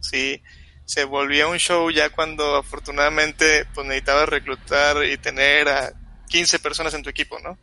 ¿sí? 0.00 0.42
Se 0.86 1.04
volvía 1.04 1.46
un 1.46 1.58
show 1.58 1.90
ya 1.90 2.08
cuando 2.10 2.56
afortunadamente 2.56 3.66
pues 3.74 3.86
necesitabas 3.86 4.28
reclutar 4.28 5.04
y 5.04 5.18
tener 5.18 5.68
a 5.68 5.92
15 6.28 6.58
personas 6.58 6.94
en 6.94 7.02
tu 7.02 7.10
equipo, 7.10 7.38
¿no? 7.40 7.58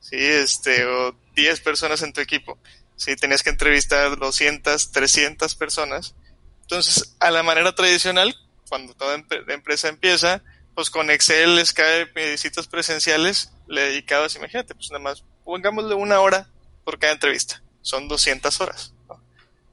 Sí, 0.00 0.16
este, 0.16 0.84
o 0.86 1.16
10 1.34 1.60
personas 1.60 2.02
en 2.02 2.12
tu 2.12 2.20
equipo. 2.20 2.58
Sí, 2.96 3.16
tenías 3.16 3.42
que 3.42 3.50
entrevistar 3.50 4.18
200, 4.18 4.92
300 4.92 5.54
personas. 5.54 6.14
Entonces, 6.62 7.16
a 7.18 7.30
la 7.30 7.42
manera 7.42 7.74
tradicional, 7.74 8.36
cuando 8.68 8.94
toda 8.94 9.22
empresa 9.48 9.88
empieza, 9.88 10.42
pues 10.74 10.90
con 10.90 11.10
Excel, 11.10 11.64
Skype 11.64 12.34
y 12.34 12.38
citas 12.38 12.68
presenciales 12.68 13.52
le 13.66 13.82
dedicabas, 13.82 14.36
imagínate, 14.36 14.74
pues 14.74 14.90
nada 14.90 15.02
más, 15.02 15.24
pongámosle 15.44 15.94
una 15.94 16.20
hora 16.20 16.48
por 16.84 16.98
cada 16.98 17.12
entrevista, 17.12 17.62
son 17.82 18.08
200 18.08 18.60
horas. 18.60 18.94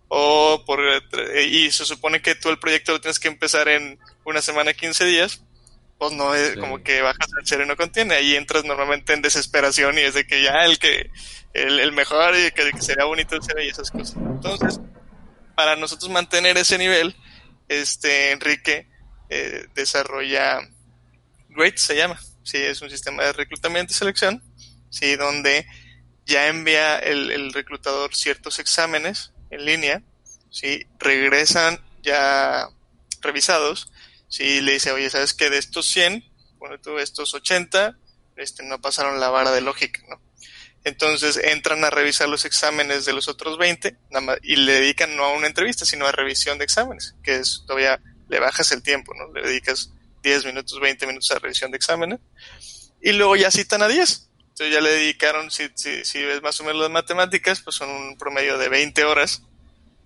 O 0.10 0.64
por, 0.66 0.80
y 1.46 1.70
se 1.72 1.86
supone 1.86 2.22
que 2.22 2.36
tú 2.36 2.50
el 2.50 2.60
proyecto 2.60 2.94
lo 2.94 3.02
tienes 3.02 3.20
que 3.20 3.28
empezar 3.28 3.68
en 3.68 4.00
una 4.24 4.42
semana, 4.42 4.74
15 4.74 5.06
días, 5.06 5.44
pues 5.98 6.14
no 6.14 6.34
es 6.34 6.56
como 6.58 6.82
que 6.82 7.02
bajas 7.02 7.28
el 7.40 7.46
cero 7.46 7.64
y 7.66 7.68
no 7.68 7.76
contiene, 7.76 8.16
ahí 8.16 8.36
entras 8.36 8.64
normalmente 8.64 9.14
en 9.14 9.22
desesperación 9.22 9.98
y 9.98 10.02
es 10.02 10.14
de 10.14 10.26
que 10.26 10.44
ya 10.44 10.64
el 10.64 10.80
que, 10.80 11.10
el, 11.54 11.92
mejor 11.92 12.36
y 12.36 12.52
que, 12.52 12.72
que 12.72 12.82
sería 12.82 13.06
bonito 13.06 13.36
el 13.36 13.66
y 13.66 13.70
esas 13.70 13.92
cosas. 13.92 14.16
Entonces, 14.16 14.80
para 15.56 15.76
nosotros 15.76 16.12
mantener 16.12 16.56
ese 16.58 16.78
nivel, 16.78 17.16
este 17.68 18.32
Enrique 18.32 18.88
eh, 19.30 19.66
desarrolla 19.74 20.60
Great 21.50 21.78
se 21.78 21.96
llama, 21.96 22.20
sí, 22.44 22.58
es 22.58 22.82
un 22.82 22.90
sistema 22.90 23.24
de 23.24 23.34
reclutamiento 23.34 23.92
y 23.92 23.96
selección, 23.96 24.44
sí, 24.90 25.16
donde 25.16 25.66
ya 26.26 26.48
envía 26.48 27.00
el, 27.00 27.52
reclutador 27.54 28.14
ciertos 28.14 28.60
exámenes 28.60 29.34
en 29.50 29.66
línea, 29.66 30.04
sí, 30.50 30.86
regresan 31.00 31.80
ya 32.04 32.70
revisados, 33.22 33.92
sí, 34.28 34.62
le 34.62 34.74
dice, 34.74 34.92
oye, 34.92 35.10
¿sabes 35.10 35.34
qué? 35.34 35.50
De 35.50 35.58
estos 35.58 35.86
100, 35.88 36.24
bueno, 36.58 36.80
tú 36.80 36.98
estos 37.00 37.34
80, 37.34 37.98
este, 38.36 38.64
no 38.64 38.82
pasaron 38.82 39.20
la 39.20 39.30
vara 39.30 39.52
de 39.52 39.62
lógica, 39.62 40.02
¿no? 40.10 40.22
Entonces 40.84 41.38
entran 41.38 41.84
a 41.84 41.90
revisar 41.90 42.30
los 42.30 42.46
exámenes 42.46 43.06
de 43.06 43.12
los 43.12 43.28
otros 43.28 43.58
20 43.58 43.98
y 44.44 44.56
le 44.56 44.74
dedican 44.74 45.18
no 45.18 45.26
a 45.26 45.34
una 45.34 45.48
entrevista, 45.48 45.86
sino 45.86 46.08
a 46.08 46.14
revisión 46.14 46.58
de 46.58 46.64
exámenes, 46.64 47.16
que 47.24 47.36
es 47.36 47.64
todavía 47.68 48.00
le 48.30 48.40
bajas 48.40 48.72
el 48.72 48.84
tiempo, 48.84 49.14
¿no? 49.14 49.34
Le 49.34 49.46
dedicas 49.46 49.92
10 50.24 50.46
minutos, 50.46 50.80
20 50.80 51.08
minutos 51.08 51.30
a 51.32 51.40
revisión 51.40 51.72
de 51.72 51.78
exámenes 51.78 52.20
y 53.02 53.12
luego 53.12 53.36
ya 53.36 53.52
citan 53.52 53.82
a 53.82 53.88
10. 53.88 54.27
Entonces 54.58 54.74
ya 54.74 54.82
le 54.82 54.90
dedicaron, 54.90 55.52
si, 55.52 55.70
si, 55.76 56.24
ves 56.24 56.42
más 56.42 56.60
o 56.60 56.64
menos 56.64 56.82
las 56.82 56.90
matemáticas, 56.90 57.62
pues 57.62 57.76
son 57.76 57.90
un 57.90 58.18
promedio 58.18 58.58
de 58.58 58.70
20 58.70 59.06
horas, 59.06 59.44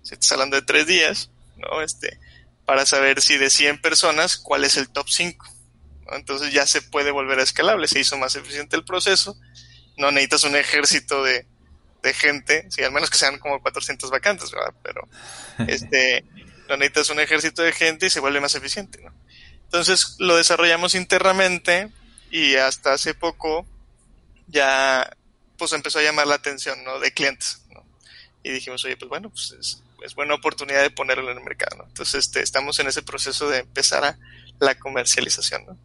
si 0.02 0.14
estás 0.14 0.32
hablando 0.32 0.56
de 0.56 0.62
3 0.62 0.86
días, 0.86 1.30
¿no? 1.56 1.80
Este, 1.80 2.18
para 2.66 2.84
saber 2.84 3.22
si 3.22 3.38
de 3.38 3.48
100 3.48 3.80
personas, 3.80 4.36
cuál 4.36 4.64
es 4.64 4.76
el 4.76 4.90
top 4.90 5.08
5. 5.08 5.46
Entonces 6.12 6.52
ya 6.52 6.66
se 6.66 6.82
puede 6.82 7.10
volver 7.10 7.38
a 7.38 7.42
escalable, 7.42 7.88
se 7.88 8.00
hizo 8.00 8.18
más 8.18 8.36
eficiente 8.36 8.76
el 8.76 8.84
proceso 8.84 9.36
no 9.96 10.10
necesitas 10.10 10.44
un 10.44 10.56
ejército 10.56 11.22
de, 11.22 11.46
gente, 12.14 12.66
sí, 12.70 12.82
al 12.82 12.92
menos 12.92 13.10
que 13.10 13.18
sean 13.18 13.38
como 13.38 13.60
400 13.60 14.10
vacantes, 14.10 14.50
¿verdad? 14.50 14.74
Pero 14.82 15.08
este, 15.68 16.24
no 16.68 16.76
necesitas 16.76 17.10
un 17.10 17.20
ejército 17.20 17.62
de 17.62 17.72
gente 17.72 18.06
y 18.06 18.10
se 18.10 18.20
vuelve 18.20 18.40
más 18.40 18.54
eficiente, 18.54 19.00
¿no? 19.02 19.12
Entonces 19.64 20.16
lo 20.18 20.36
desarrollamos 20.36 20.94
internamente 20.94 21.90
y 22.30 22.56
hasta 22.56 22.92
hace 22.92 23.14
poco 23.14 23.66
ya 24.52 25.16
pues 25.58 25.72
empezó 25.72 25.98
a 25.98 26.02
llamar 26.02 26.26
la 26.26 26.36
atención, 26.36 26.84
¿no? 26.84 27.00
De 27.00 27.12
clientes, 27.12 27.64
¿no? 27.72 27.84
Y 28.42 28.50
dijimos, 28.50 28.84
oye, 28.84 28.96
pues 28.96 29.08
bueno, 29.08 29.30
pues 29.30 29.56
es, 29.58 29.82
es 30.04 30.14
buena 30.14 30.34
oportunidad 30.34 30.82
de 30.82 30.90
ponerlo 30.90 31.30
en 31.30 31.38
el 31.38 31.44
mercado, 31.44 31.78
¿no? 31.78 31.84
Entonces 31.88 32.26
este, 32.26 32.42
estamos 32.42 32.78
en 32.78 32.88
ese 32.88 33.02
proceso 33.02 33.48
de 33.48 33.58
empezar 33.58 34.04
a 34.04 34.18
la 34.60 34.74
comercialización, 34.76 35.66
¿no? 35.66 35.78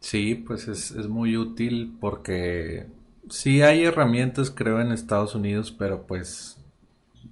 Sí, 0.00 0.34
pues 0.34 0.66
es, 0.66 0.90
es 0.90 1.06
muy 1.06 1.36
útil 1.36 1.96
porque 2.00 2.86
sí 3.30 3.62
hay 3.62 3.84
herramientas, 3.84 4.50
creo, 4.50 4.80
en 4.80 4.90
Estados 4.90 5.34
Unidos, 5.34 5.74
pero 5.76 6.06
pues 6.06 6.56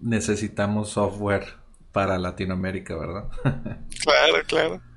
necesitamos 0.00 0.91
software 0.91 1.55
para 1.93 2.19
Latinoamérica, 2.19 2.97
¿verdad? 2.97 3.29
claro, 4.05 4.45
claro. 4.47 4.90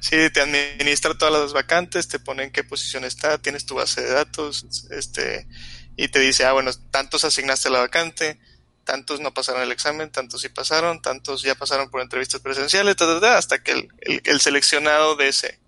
Sí, 0.00 0.16
te 0.32 0.40
administra 0.40 1.16
todas 1.16 1.32
las 1.32 1.52
vacantes, 1.52 2.08
te 2.08 2.18
pone 2.18 2.44
en 2.44 2.50
qué 2.50 2.64
posición 2.64 3.04
está, 3.04 3.38
tienes 3.38 3.66
tu 3.66 3.74
base 3.74 4.02
de 4.02 4.12
datos, 4.12 4.86
este, 4.90 5.46
y 5.96 6.08
te 6.08 6.20
dice, 6.20 6.44
ah, 6.44 6.52
bueno, 6.52 6.70
tantos 6.90 7.24
asignaste 7.24 7.68
a 7.68 7.72
la 7.72 7.80
vacante, 7.80 8.38
tantos 8.84 9.20
no 9.20 9.34
pasaron 9.34 9.62
el 9.62 9.72
examen, 9.72 10.10
tantos 10.10 10.42
sí 10.42 10.48
pasaron, 10.48 11.02
tantos 11.02 11.42
ya 11.42 11.54
pasaron 11.54 11.90
por 11.90 12.02
entrevistas 12.02 12.40
presenciales, 12.40 12.94
hasta 13.00 13.62
que 13.62 13.72
el, 13.72 14.20
el 14.24 14.40
seleccionado 14.40 15.16
de 15.16 15.28
ese, 15.28 15.58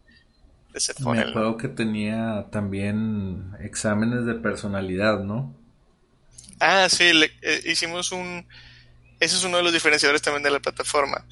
me 1.00 1.20
acuerdo 1.20 1.56
que 1.56 1.68
tenía 1.68 2.46
también 2.50 3.52
exámenes 3.60 4.26
de 4.26 4.34
personalidad, 4.34 5.20
¿no? 5.20 5.54
Ah, 6.60 6.88
sí, 6.88 7.10
eh, 7.42 7.62
hicimos 7.64 8.12
un... 8.12 8.46
Ese 9.20 9.36
es 9.36 9.44
uno 9.44 9.56
de 9.56 9.62
los 9.64 9.72
diferenciadores 9.72 10.22
también 10.22 10.42
de 10.42 10.50
la 10.50 10.60
plataforma. 10.60 11.24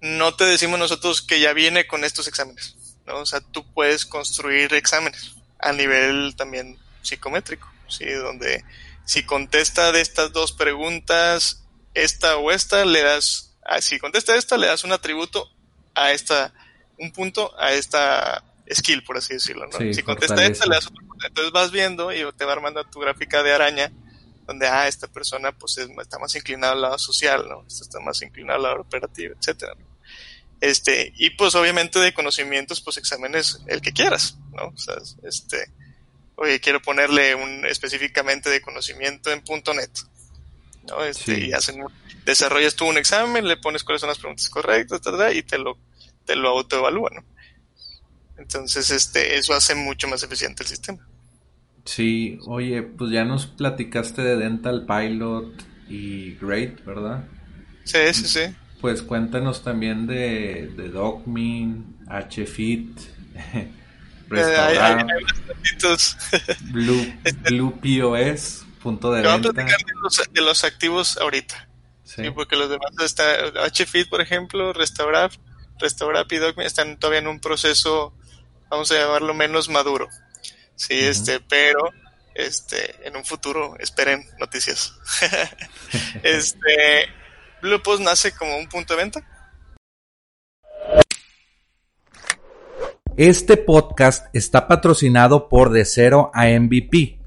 No 0.00 0.34
te 0.34 0.44
decimos 0.44 0.78
nosotros 0.78 1.22
que 1.22 1.40
ya 1.40 1.52
viene 1.52 1.86
con 1.86 2.04
estos 2.04 2.28
exámenes. 2.28 2.76
¿no? 3.06 3.18
O 3.18 3.26
sea, 3.26 3.40
tú 3.40 3.64
puedes 3.72 4.04
construir 4.04 4.74
exámenes 4.74 5.36
a 5.58 5.72
nivel 5.72 6.34
también 6.36 6.78
psicométrico, 7.02 7.70
¿sí? 7.88 8.04
Donde 8.10 8.64
si 9.04 9.24
contesta 9.24 9.92
de 9.92 10.00
estas 10.00 10.32
dos 10.32 10.52
preguntas, 10.52 11.64
esta 11.94 12.36
o 12.36 12.50
esta, 12.50 12.84
le 12.84 13.02
das, 13.02 13.56
ah, 13.64 13.80
si 13.80 13.98
contesta 13.98 14.36
esta, 14.36 14.56
le 14.56 14.66
das 14.66 14.84
un 14.84 14.92
atributo 14.92 15.50
a 15.94 16.12
esta, 16.12 16.52
un 16.98 17.12
punto 17.12 17.58
a 17.58 17.72
esta 17.72 18.44
skill, 18.70 19.02
por 19.04 19.16
así 19.16 19.34
decirlo, 19.34 19.66
¿no? 19.66 19.94
si 19.94 20.02
contesta 20.02 20.44
esta, 20.44 20.66
le 20.66 20.74
das 20.74 20.86
otro 20.86 21.04
punto. 21.06 21.26
Entonces 21.26 21.52
vas 21.52 21.70
viendo 21.70 22.12
y 22.12 22.24
te 22.36 22.44
va 22.44 22.52
armando 22.52 22.84
tu 22.84 23.00
gráfica 23.00 23.42
de 23.42 23.52
araña, 23.54 23.92
donde, 24.46 24.66
ah, 24.68 24.86
esta 24.86 25.08
persona 25.08 25.52
pues 25.52 25.76
está 25.78 26.18
más 26.18 26.34
inclinada 26.36 26.72
al 26.72 26.82
lado 26.82 26.98
social, 26.98 27.46
¿no? 27.48 27.64
Esta 27.66 27.84
está 27.84 28.00
más 28.00 28.22
inclinada 28.22 28.56
al 28.56 28.62
lado 28.62 28.80
operativo, 28.80 29.34
etcétera, 29.38 29.72
Este, 30.60 31.12
y 31.16 31.30
pues 31.30 31.54
obviamente 31.54 31.98
de 31.98 32.14
conocimientos, 32.14 32.80
pues 32.80 32.96
exámenes 32.96 33.60
el 33.66 33.80
que 33.80 33.92
quieras, 33.92 34.38
¿no? 34.52 34.68
O 34.68 34.78
sea, 34.78 34.94
este, 35.24 35.70
oye, 36.36 36.60
quiero 36.60 36.80
ponerle 36.80 37.34
un 37.34 37.66
específicamente 37.66 38.48
de 38.48 38.60
conocimiento 38.60 39.32
en 39.32 39.42
.NET, 39.44 39.90
¿no? 40.88 41.04
Este, 41.04 41.46
y 41.46 41.52
hacen, 41.52 41.82
desarrollas 42.24 42.76
tú 42.76 42.86
un 42.86 42.98
examen, 42.98 43.48
le 43.48 43.56
pones 43.56 43.82
cuáles 43.82 44.00
son 44.00 44.08
las 44.08 44.18
preguntas 44.18 44.48
correctas, 44.48 45.00
y 45.34 45.42
te 45.42 45.58
lo, 45.58 45.76
te 46.24 46.36
lo 46.36 46.50
autoevalúa, 46.50 47.10
¿no? 47.12 47.24
Entonces, 48.38 48.90
este, 48.90 49.36
eso 49.38 49.54
hace 49.54 49.74
mucho 49.74 50.06
más 50.08 50.22
eficiente 50.22 50.62
el 50.62 50.68
sistema. 50.68 51.06
Sí, 51.86 52.40
oye, 52.46 52.82
pues 52.82 53.12
ya 53.12 53.24
nos 53.24 53.46
platicaste 53.46 54.20
de 54.20 54.36
Dental 54.36 54.84
Pilot 54.86 55.52
y 55.88 56.34
Great, 56.34 56.84
¿verdad? 56.84 57.24
Sí, 57.84 57.98
sí, 58.12 58.26
sí. 58.26 58.40
Pues 58.80 59.02
cuéntanos 59.02 59.62
también 59.62 60.06
de, 60.08 60.72
de 60.76 60.88
DocMin, 60.88 61.96
HFit, 62.08 62.98
Restaurant, 64.28 65.08
Blue, 66.72 67.14
este, 67.22 67.50
Blue 67.50 67.80
POS, 67.80 68.66
punto 68.82 69.12
de 69.12 69.22
venta. 69.22 69.38
Voy 69.38 69.48
a 69.48 69.52
platicar 69.52 69.78
de 70.32 70.40
los, 70.40 70.64
activos 70.64 71.16
ahorita. 71.18 71.68
Sí. 72.02 72.28
Porque 72.34 72.56
los 72.56 72.68
demás 72.68 72.90
están, 73.00 73.36
HFit, 73.72 74.08
por 74.08 74.20
ejemplo, 74.20 74.72
Restaurant, 74.72 75.32
Restaurant 75.78 76.30
y 76.32 76.36
DocMin 76.36 76.66
están 76.66 76.98
todavía 76.98 77.20
en 77.20 77.28
un 77.28 77.38
proceso, 77.38 78.12
vamos 78.70 78.90
a 78.90 78.96
llamarlo 78.96 79.34
menos 79.34 79.68
maduro. 79.68 80.08
Sí, 80.76 80.94
este, 81.00 81.40
pero 81.40 81.90
este, 82.34 83.06
en 83.06 83.16
un 83.16 83.24
futuro 83.24 83.76
esperen 83.78 84.24
noticias. 84.38 84.94
este, 86.22 87.08
Bluepost 87.62 88.02
nace 88.02 88.32
como 88.32 88.56
un 88.58 88.68
punto 88.68 88.94
de 88.94 89.02
venta. 89.02 89.26
Este 93.16 93.56
podcast 93.56 94.26
está 94.34 94.68
patrocinado 94.68 95.48
por 95.48 95.70
De 95.70 95.86
Cero 95.86 96.30
a 96.34 96.46
MVP. 96.48 97.20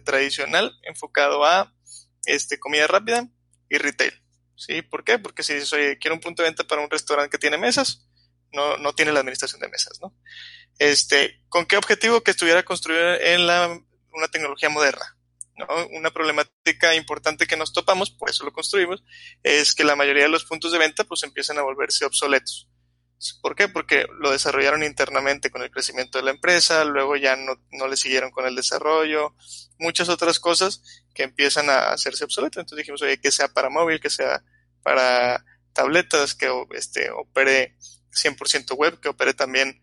Tradicional 0.00 0.72
enfocado 0.82 1.44
a 1.44 1.74
este, 2.26 2.58
comida 2.58 2.86
rápida 2.86 3.28
y 3.68 3.78
retail. 3.78 4.12
¿Sí? 4.56 4.82
¿Por 4.82 5.04
qué? 5.04 5.18
Porque 5.18 5.42
si 5.42 5.60
soy, 5.62 5.98
quiero 5.98 6.14
un 6.14 6.20
punto 6.20 6.42
de 6.42 6.48
venta 6.48 6.64
para 6.64 6.82
un 6.82 6.90
restaurante 6.90 7.30
que 7.30 7.38
tiene 7.38 7.58
mesas, 7.58 8.06
no, 8.52 8.76
no 8.78 8.94
tiene 8.94 9.12
la 9.12 9.20
administración 9.20 9.60
de 9.60 9.68
mesas, 9.68 9.98
¿no? 10.00 10.16
Este, 10.78 11.42
¿con 11.48 11.66
qué 11.66 11.76
objetivo? 11.76 12.22
Que 12.22 12.30
estuviera 12.30 12.62
construido 12.62 13.14
en 13.14 13.46
la, 13.46 13.78
una 14.12 14.28
tecnología 14.28 14.68
moderna. 14.68 15.16
Una 15.92 16.10
problemática 16.10 16.96
importante 16.96 17.46
que 17.46 17.56
nos 17.56 17.72
topamos, 17.72 18.10
por 18.10 18.28
eso 18.28 18.44
lo 18.44 18.52
construimos, 18.52 19.04
es 19.44 19.72
que 19.74 19.84
la 19.84 19.94
mayoría 19.94 20.24
de 20.24 20.28
los 20.28 20.44
puntos 20.44 20.72
de 20.72 20.78
venta 20.78 21.04
pues 21.04 21.22
empiezan 21.22 21.58
a 21.58 21.62
volverse 21.62 22.04
obsoletos. 22.04 22.68
¿Por 23.32 23.56
qué? 23.56 23.68
Porque 23.68 24.06
lo 24.18 24.30
desarrollaron 24.30 24.82
internamente 24.82 25.50
con 25.50 25.62
el 25.62 25.70
crecimiento 25.70 26.18
de 26.18 26.24
la 26.24 26.30
empresa, 26.30 26.84
luego 26.84 27.16
ya 27.16 27.36
no, 27.36 27.54
no 27.72 27.88
le 27.88 27.96
siguieron 27.96 28.30
con 28.30 28.46
el 28.46 28.54
desarrollo, 28.54 29.34
muchas 29.78 30.08
otras 30.08 30.38
cosas 30.38 30.82
que 31.14 31.22
empiezan 31.22 31.70
a 31.70 31.92
hacerse 31.92 32.24
obsoletas. 32.24 32.60
Entonces 32.60 32.78
dijimos, 32.78 33.02
oye, 33.02 33.18
que 33.18 33.32
sea 33.32 33.48
para 33.48 33.70
móvil, 33.70 34.00
que 34.00 34.10
sea 34.10 34.42
para 34.82 35.44
tabletas, 35.72 36.34
que 36.34 36.50
este, 36.72 37.10
opere 37.10 37.76
100% 38.12 38.74
web, 38.76 39.00
que 39.00 39.08
opere 39.08 39.34
también, 39.34 39.80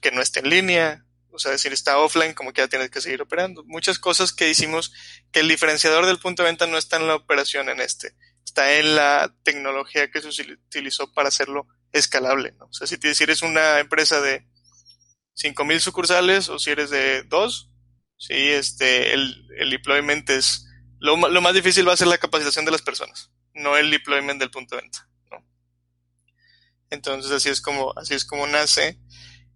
que 0.00 0.10
no 0.10 0.20
esté 0.20 0.40
en 0.40 0.50
línea, 0.50 1.04
o 1.30 1.38
sea, 1.38 1.50
decir, 1.50 1.72
está 1.72 1.98
offline, 1.98 2.34
como 2.34 2.52
que 2.52 2.60
ya 2.60 2.68
tienes 2.68 2.90
que 2.90 3.00
seguir 3.00 3.22
operando. 3.22 3.64
Muchas 3.64 3.98
cosas 3.98 4.32
que 4.32 4.50
hicimos 4.50 4.92
que 5.32 5.40
el 5.40 5.48
diferenciador 5.48 6.06
del 6.06 6.18
punto 6.18 6.42
de 6.42 6.50
venta 6.50 6.66
no 6.66 6.76
está 6.76 6.96
en 6.96 7.06
la 7.06 7.14
operación 7.14 7.68
en 7.68 7.80
este, 7.80 8.14
está 8.44 8.74
en 8.74 8.94
la 8.94 9.34
tecnología 9.42 10.10
que 10.10 10.20
se 10.20 10.28
utilizó 10.28 11.12
para 11.12 11.28
hacerlo 11.28 11.66
escalable, 11.92 12.52
¿no? 12.58 12.66
O 12.66 12.72
sea, 12.72 12.86
si, 12.86 12.96
eres 13.22 13.42
una 13.42 13.78
empresa 13.78 14.20
de 14.20 14.46
5000 15.34 15.80
sucursales 15.80 16.48
o 16.48 16.58
si 16.58 16.70
eres 16.70 16.90
de 16.90 17.22
dos, 17.24 17.70
sí, 18.16 18.34
este, 18.34 19.14
el, 19.14 19.46
el 19.58 19.70
deployment 19.70 20.28
es, 20.30 20.66
lo, 20.98 21.16
lo, 21.16 21.40
más 21.40 21.54
difícil 21.54 21.86
va 21.86 21.92
a 21.92 21.96
ser 21.96 22.08
la 22.08 22.18
capacitación 22.18 22.64
de 22.64 22.70
las 22.70 22.82
personas, 22.82 23.30
no 23.54 23.76
el 23.76 23.90
deployment 23.90 24.40
del 24.40 24.50
punto 24.50 24.76
de 24.76 24.82
venta, 24.82 25.08
¿no? 25.30 25.46
Entonces 26.90 27.30
así 27.30 27.48
es 27.48 27.60
como, 27.60 27.92
así 27.96 28.14
es 28.14 28.24
como 28.24 28.46
nace. 28.46 28.98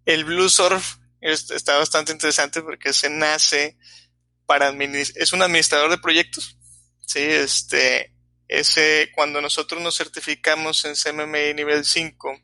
El 0.05 0.25
Blue 0.25 0.49
Surf 0.49 0.97
está 1.21 1.77
bastante 1.79 2.13
interesante 2.13 2.63
porque 2.63 2.93
se 2.93 3.11
nace 3.11 3.77
para 4.47 4.69
es 4.71 5.33
un 5.33 5.43
administrador 5.43 5.91
de 5.91 5.99
proyectos, 5.99 6.57
sí, 7.05 7.21
este, 7.21 8.16
ese, 8.49 9.11
cuando 9.15 9.41
nosotros 9.41 9.81
nos 9.83 9.97
certificamos 9.97 10.85
en 10.85 10.95
CMMI 10.95 11.55
nivel 11.55 11.85
5, 11.85 12.39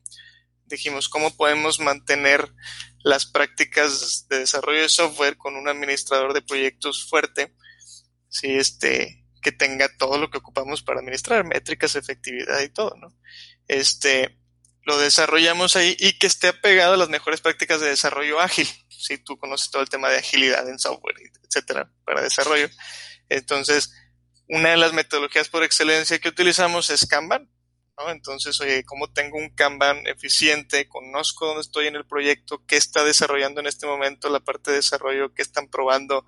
dijimos 0.66 1.08
cómo 1.08 1.36
podemos 1.36 1.80
mantener 1.80 2.52
las 3.04 3.26
prácticas 3.26 4.26
de 4.28 4.40
desarrollo 4.40 4.82
de 4.82 4.88
software 4.88 5.36
con 5.36 5.56
un 5.56 5.68
administrador 5.68 6.32
de 6.32 6.42
proyectos 6.42 7.08
fuerte, 7.08 7.54
si 8.28 8.52
este, 8.52 9.24
que 9.42 9.52
tenga 9.52 9.88
todo 9.96 10.18
lo 10.18 10.30
que 10.30 10.38
ocupamos 10.38 10.82
para 10.82 11.00
administrar, 11.00 11.44
métricas, 11.44 11.96
efectividad 11.96 12.60
y 12.60 12.68
todo, 12.68 12.94
¿no? 12.96 13.14
Este, 13.68 14.38
lo 14.84 14.98
desarrollamos 14.98 15.76
ahí 15.76 15.96
y 15.98 16.18
que 16.18 16.26
esté 16.26 16.48
apegado 16.48 16.94
a 16.94 16.96
las 16.96 17.08
mejores 17.08 17.40
prácticas 17.40 17.80
de 17.80 17.88
desarrollo 17.88 18.40
ágil. 18.40 18.68
Si 18.88 19.18
tú 19.18 19.36
conoces 19.36 19.70
todo 19.70 19.82
el 19.82 19.88
tema 19.88 20.08
de 20.08 20.18
agilidad 20.18 20.68
en 20.68 20.78
software, 20.78 21.16
etcétera, 21.44 21.90
para 22.04 22.22
desarrollo. 22.22 22.68
Entonces, 23.28 23.92
una 24.48 24.70
de 24.70 24.76
las 24.76 24.92
metodologías 24.92 25.48
por 25.48 25.62
excelencia 25.64 26.18
que 26.18 26.28
utilizamos 26.28 26.90
es 26.90 27.06
Kanban. 27.06 27.48
¿no? 27.98 28.10
Entonces, 28.10 28.60
oye, 28.60 28.84
¿cómo 28.84 29.12
tengo 29.12 29.38
un 29.38 29.50
Kanban 29.50 30.06
eficiente? 30.06 30.88
Conozco 30.88 31.46
dónde 31.46 31.62
estoy 31.62 31.86
en 31.86 31.96
el 31.96 32.06
proyecto, 32.06 32.64
qué 32.66 32.76
está 32.76 33.04
desarrollando 33.04 33.60
en 33.60 33.66
este 33.66 33.86
momento 33.86 34.30
la 34.30 34.40
parte 34.40 34.70
de 34.70 34.78
desarrollo, 34.78 35.34
qué 35.34 35.42
están 35.42 35.68
probando, 35.68 36.26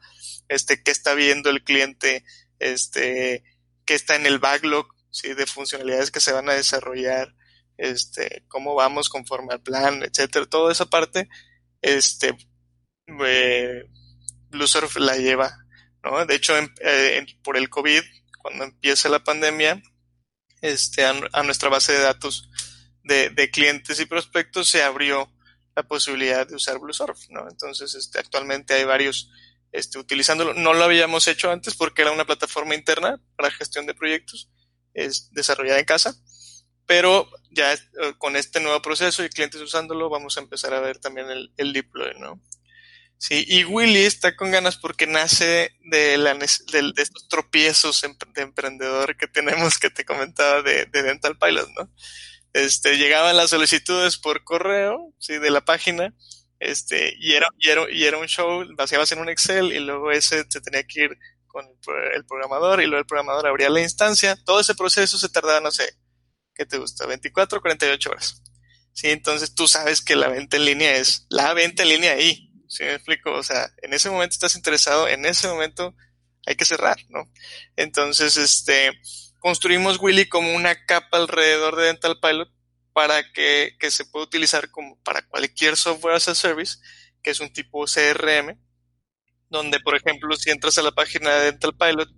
este, 0.49 0.83
qué 0.83 0.91
está 0.91 1.15
viendo 1.15 1.51
el 1.51 1.65
cliente, 1.65 2.25
este, 2.59 3.45
qué 3.85 3.95
está 3.95 4.17
en 4.17 4.27
el 4.27 4.39
backlog, 4.39 4.89
¿sí? 5.11 5.35
De 5.35 5.47
funcionalidades 5.47 6.11
que 6.11 6.21
se 6.21 6.33
van 6.33 6.49
a 6.49 6.55
desarrollar, 6.55 7.35
este, 7.77 8.45
cómo 8.49 8.75
vamos 8.75 9.09
conforme 9.09 9.55
al 9.55 9.63
plan, 9.63 10.03
etcétera. 10.03 10.47
Toda 10.47 10.73
esa 10.73 10.87
parte, 10.87 11.29
este, 11.83 12.37
eh, 13.07 13.85
la 14.97 15.17
lleva 15.17 15.64
De 16.27 16.35
hecho, 16.35 16.55
eh, 16.59 17.27
por 17.43 17.57
el 17.57 17.69
COVID, 17.69 18.03
cuando 18.39 18.65
empieza 18.65 19.09
la 19.09 19.25
pandemia, 19.25 19.83
este, 20.61 21.05
a, 21.05 21.43
nuestra 21.43 21.69
base 21.69 21.93
de 21.93 22.01
datos 22.01 22.51
de, 23.03 23.31
de, 23.31 23.51
clientes 23.51 24.01
y 24.01 24.07
prospectos 24.07 24.69
se 24.69 24.83
abrió 24.83 25.31
la 25.77 25.83
posibilidad 25.83 26.47
de 26.47 26.55
usar 26.55 26.79
Bluesurf, 26.79 27.29
¿no? 27.31 27.49
Entonces, 27.49 27.95
este, 27.95 28.19
actualmente 28.19 28.75
hay 28.75 28.85
varios 28.85 29.31
este, 29.73 29.99
utilizándolo. 29.99 30.55
No 30.55 30.73
lo 30.73 30.85
habíamos 30.85 31.27
hecho 31.27 31.51
antes 31.51 31.75
porque 31.75 32.03
era 32.03 32.13
una 32.13 32.25
plataforma 32.25 32.75
interna 32.75 33.21
para 33.37 33.51
gestión 33.51 33.87
de 33.87 33.95
proyectos 33.95 34.49
es 34.95 35.31
desarrollada 35.33 35.81
en 35.81 35.85
casa, 35.85 36.17
pero 36.87 37.29
ya 37.51 37.73
eh, 37.73 37.79
con 38.19 38.37
este 38.37 38.61
nuevo 38.61 38.81
proceso 38.81 39.25
y 39.25 39.29
clientes 39.29 39.61
usándolo, 39.61 40.09
vamos 40.09 40.37
a 40.37 40.41
empezar 40.41 40.73
a 40.73 40.81
ver 40.81 40.99
también 40.99 41.29
el, 41.31 41.53
el 41.57 41.73
deploy, 41.73 42.13
¿no? 42.19 42.41
Sí, 43.27 43.43
y 43.49 43.65
Willy 43.65 44.05
está 44.05 44.37
con 44.37 44.51
ganas 44.51 44.77
porque 44.77 45.07
nace 45.07 45.75
de, 45.81 46.19
la, 46.19 46.35
de, 46.35 46.45
estos 46.45 47.27
tropiezos 47.27 48.03
de 48.03 48.43
emprendedor 48.43 49.17
que 49.17 49.27
tenemos 49.27 49.79
que 49.79 49.89
te 49.89 50.05
comentaba 50.05 50.61
de, 50.61 50.85
de 50.85 51.03
Dental 51.03 51.39
Pilot, 51.39 51.71
¿no? 51.71 51.91
Este, 52.53 52.99
llegaban 52.99 53.39
las 53.39 53.49
solicitudes 53.49 54.19
por 54.19 54.45
correo, 54.45 55.15
sí, 55.19 55.39
de 55.39 55.51
la 55.51 55.65
página, 55.65 56.15
este, 56.59 57.15
y 57.19 57.33
era, 57.33 57.49
y 57.59 57.71
era, 57.71 57.91
y 57.91 58.05
era 58.05 58.19
un 58.19 58.27
show, 58.27 58.63
vaciabas 58.77 59.11
en 59.13 59.21
un 59.21 59.31
Excel 59.31 59.73
y 59.73 59.79
luego 59.79 60.13
ese 60.13 60.45
se 60.47 60.61
tenía 60.61 60.83
que 60.85 61.05
ir 61.05 61.19
con 61.47 61.65
el 62.15 62.27
programador 62.27 62.83
y 62.83 62.85
luego 62.85 63.01
el 63.01 63.07
programador 63.07 63.47
abría 63.47 63.71
la 63.71 63.81
instancia. 63.81 64.37
Todo 64.45 64.61
ese 64.61 64.75
proceso 64.75 65.17
se 65.17 65.31
tardaba, 65.31 65.61
no 65.61 65.71
sé, 65.71 65.95
¿qué 66.55 66.67
te 66.67 66.77
gusta? 66.77 67.07
24 67.07 67.59
o 67.59 67.63
48 67.63 68.11
horas. 68.11 68.43
Sí, 68.93 69.09
entonces 69.09 69.55
tú 69.55 69.67
sabes 69.67 70.03
que 70.03 70.15
la 70.15 70.29
venta 70.29 70.59
en 70.59 70.67
línea 70.67 70.95
es 70.97 71.25
la 71.31 71.55
venta 71.55 71.85
en 71.85 71.89
línea 71.89 72.13
ahí. 72.13 72.51
¿Sí 72.75 72.83
me 72.83 72.95
explico? 72.95 73.31
O 73.31 73.43
sea, 73.45 73.71
en 73.83 73.95
ese 73.95 74.11
momento 74.11 74.33
estás 74.33 74.57
interesado, 74.57 75.07
en 75.07 75.25
ese 75.27 75.47
momento 75.47 75.95
hay 76.45 76.57
que 76.57 76.65
cerrar, 76.65 76.97
¿no? 77.09 77.31
Entonces, 77.77 78.37
este, 78.37 78.91
construimos 79.39 80.01
Willy 80.01 80.29
como 80.29 80.53
una 80.53 80.85
capa 80.85 81.19
alrededor 81.19 81.77
de 81.77 81.85
Dental 81.85 82.19
Pilot 82.21 82.49
para 82.93 83.31
que, 83.31 83.77
que 83.79 83.93
se 83.93 84.05
pueda 84.05 84.25
utilizar 84.25 84.73
como 84.73 85.01
para 85.05 85.23
cualquier 85.23 85.77
software 85.77 86.17
as 86.17 86.27
a 86.27 86.35
service, 86.35 86.79
que 87.23 87.31
es 87.31 87.39
un 87.39 87.53
tipo 87.53 87.85
CRM, 87.85 88.59
donde, 89.51 89.79
por 89.79 89.95
ejemplo, 89.95 90.35
si 90.35 90.51
entras 90.51 90.77
a 90.77 90.83
la 90.83 90.91
página 90.91 91.31
de 91.31 91.53
Dental 91.53 91.77
Pilot, 91.77 92.09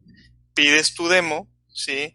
pides 0.54 0.94
tu 0.94 1.06
demo, 1.06 1.52
¿sí? 1.68 2.14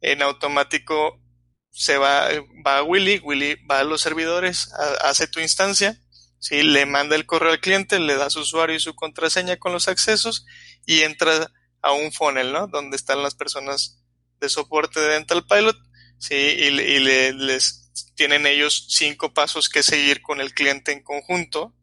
En 0.00 0.22
automático 0.22 1.20
se 1.68 1.98
va, 1.98 2.30
va 2.66 2.78
a 2.78 2.82
Willy, 2.84 3.18
Willy 3.18 3.56
va 3.70 3.80
a 3.80 3.84
los 3.84 4.00
servidores, 4.00 4.72
hace 5.02 5.28
tu 5.28 5.40
instancia, 5.40 6.01
¿sí? 6.42 6.62
le 6.62 6.84
manda 6.86 7.14
el 7.14 7.24
correo 7.24 7.52
al 7.52 7.60
cliente, 7.60 8.00
le 8.00 8.16
da 8.16 8.28
su 8.28 8.40
usuario 8.40 8.76
y 8.76 8.80
su 8.80 8.94
contraseña 8.94 9.56
con 9.58 9.72
los 9.72 9.86
accesos 9.86 10.44
y 10.84 11.02
entra 11.02 11.50
a 11.80 11.92
un 11.92 12.12
funnel, 12.12 12.52
¿no? 12.52 12.66
Donde 12.66 12.96
están 12.96 13.22
las 13.22 13.34
personas 13.34 14.02
de 14.40 14.48
soporte 14.48 15.00
de 15.00 15.08
Dental 15.08 15.46
Pilot, 15.46 15.76
¿sí? 16.18 16.34
Y, 16.34 16.66
y 16.66 16.98
le, 16.98 17.32
les 17.32 17.92
tienen 18.16 18.46
ellos 18.46 18.86
cinco 18.90 19.32
pasos 19.32 19.68
que 19.68 19.84
seguir 19.84 20.20
con 20.20 20.40
el 20.40 20.52
cliente 20.52 20.92
en 20.92 21.02
conjunto 21.02 21.74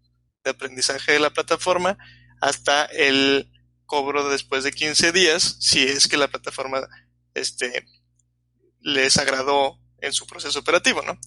de 0.44 0.52
aprendizaje 0.52 1.14
de 1.14 1.20
la 1.20 1.30
plataforma 1.32 1.98
hasta 2.42 2.86
el 2.86 3.50
cobro 3.86 4.30
después 4.30 4.64
de 4.66 4.72
15 4.72 5.14
días, 5.14 5.58
si 5.60 5.84
es 5.84 6.08
que 6.08 6.18
la 6.18 6.28
plataforma 6.28 6.86
este, 7.34 7.86
les 8.82 9.18
agradó 9.18 9.80
en 10.02 10.12
su 10.14 10.28
proceso 10.28 10.60
operativo, 10.60 11.02
¿no? 11.02 11.18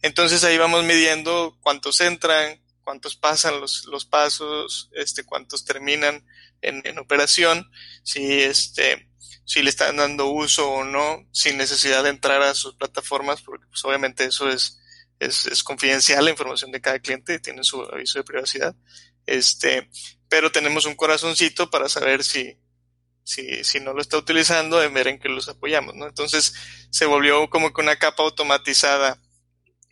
Entonces 0.00 0.42
ahí 0.44 0.56
vamos 0.56 0.84
midiendo 0.84 1.56
cuántos 1.60 2.00
entran, 2.00 2.62
cuántos 2.88 3.16
pasan 3.16 3.60
los, 3.60 3.84
los 3.84 4.06
pasos, 4.06 4.88
este, 4.94 5.22
cuántos 5.22 5.66
terminan 5.66 6.24
en, 6.62 6.80
en, 6.86 6.98
operación, 6.98 7.70
si 8.02 8.40
este, 8.40 9.10
si 9.44 9.62
le 9.62 9.68
están 9.68 9.98
dando 9.98 10.28
uso 10.28 10.70
o 10.70 10.84
no, 10.84 11.28
sin 11.30 11.58
necesidad 11.58 12.02
de 12.02 12.08
entrar 12.08 12.40
a 12.40 12.54
sus 12.54 12.76
plataformas, 12.76 13.42
porque 13.42 13.66
pues 13.66 13.84
obviamente 13.84 14.24
eso 14.24 14.48
es, 14.48 14.80
es, 15.18 15.44
es 15.44 15.62
confidencial, 15.62 16.24
la 16.24 16.30
información 16.30 16.72
de 16.72 16.80
cada 16.80 16.98
cliente 16.98 17.38
tiene 17.40 17.62
su 17.62 17.82
aviso 17.82 18.20
de 18.20 18.24
privacidad. 18.24 18.74
Este, 19.26 19.90
pero 20.30 20.50
tenemos 20.50 20.86
un 20.86 20.94
corazoncito 20.94 21.68
para 21.68 21.90
saber 21.90 22.24
si, 22.24 22.58
si, 23.22 23.64
si 23.64 23.80
no 23.80 23.92
lo 23.92 24.00
está 24.00 24.16
utilizando, 24.16 24.82
en 24.82 24.94
ver 24.94 25.08
en 25.08 25.18
qué 25.18 25.28
los 25.28 25.46
apoyamos, 25.50 25.94
¿no? 25.94 26.06
Entonces 26.06 26.54
se 26.88 27.04
volvió 27.04 27.50
como 27.50 27.74
que 27.74 27.82
una 27.82 27.96
capa 27.96 28.22
automatizada 28.22 29.20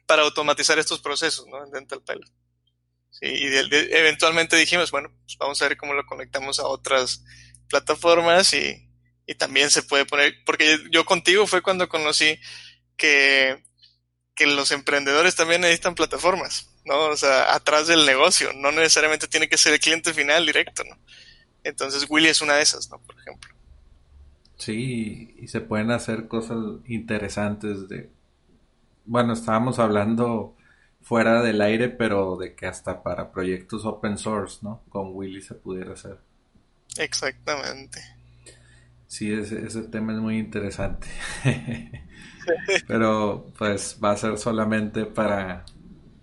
para 0.06 0.22
automatizar 0.22 0.78
estos 0.78 1.00
procesos, 1.00 1.46
¿no? 1.46 1.62
En 1.62 1.70
Dental 1.72 2.02
Pilot. 2.02 2.45
Sí, 3.20 3.26
y 3.26 3.46
eventualmente 3.46 4.56
dijimos, 4.56 4.90
bueno, 4.90 5.10
pues 5.24 5.38
vamos 5.38 5.60
a 5.62 5.68
ver 5.68 5.78
cómo 5.78 5.94
lo 5.94 6.04
conectamos 6.04 6.58
a 6.58 6.66
otras 6.66 7.24
plataformas 7.68 8.52
y, 8.52 8.90
y 9.26 9.34
también 9.36 9.70
se 9.70 9.82
puede 9.82 10.04
poner, 10.04 10.34
porque 10.44 10.78
yo 10.90 11.06
contigo 11.06 11.46
fue 11.46 11.62
cuando 11.62 11.88
conocí 11.88 12.38
que, 12.96 13.64
que 14.34 14.46
los 14.46 14.70
emprendedores 14.70 15.34
también 15.34 15.62
necesitan 15.62 15.94
plataformas, 15.94 16.68
¿no? 16.84 17.06
O 17.06 17.16
sea, 17.16 17.54
atrás 17.54 17.86
del 17.86 18.04
negocio, 18.04 18.52
no 18.52 18.70
necesariamente 18.70 19.28
tiene 19.28 19.48
que 19.48 19.56
ser 19.56 19.72
el 19.72 19.80
cliente 19.80 20.12
final 20.12 20.44
directo, 20.44 20.84
¿no? 20.84 20.98
Entonces 21.64 22.06
Willy 22.08 22.28
es 22.28 22.42
una 22.42 22.56
de 22.56 22.62
esas, 22.62 22.90
¿no? 22.90 22.98
Por 23.00 23.18
ejemplo. 23.18 23.50
Sí, 24.58 25.34
y 25.38 25.48
se 25.48 25.60
pueden 25.60 25.90
hacer 25.90 26.28
cosas 26.28 26.58
interesantes 26.86 27.88
de... 27.88 28.10
Bueno, 29.04 29.32
estábamos 29.32 29.78
hablando 29.78 30.55
fuera 31.06 31.40
del 31.40 31.60
aire, 31.60 31.88
pero 31.88 32.36
de 32.36 32.56
que 32.56 32.66
hasta 32.66 33.04
para 33.04 33.30
proyectos 33.30 33.84
open 33.84 34.18
source, 34.18 34.58
¿no? 34.62 34.82
Con 34.88 35.14
Willy 35.14 35.40
se 35.40 35.54
pudiera 35.54 35.92
hacer. 35.92 36.18
Exactamente. 36.98 38.00
Sí, 39.06 39.32
ese, 39.32 39.64
ese 39.64 39.82
tema 39.82 40.14
es 40.14 40.18
muy 40.18 40.36
interesante. 40.36 41.06
pero 42.88 43.46
pues 43.56 44.00
va 44.02 44.10
a 44.10 44.16
ser 44.16 44.36
solamente 44.36 45.06
para 45.06 45.64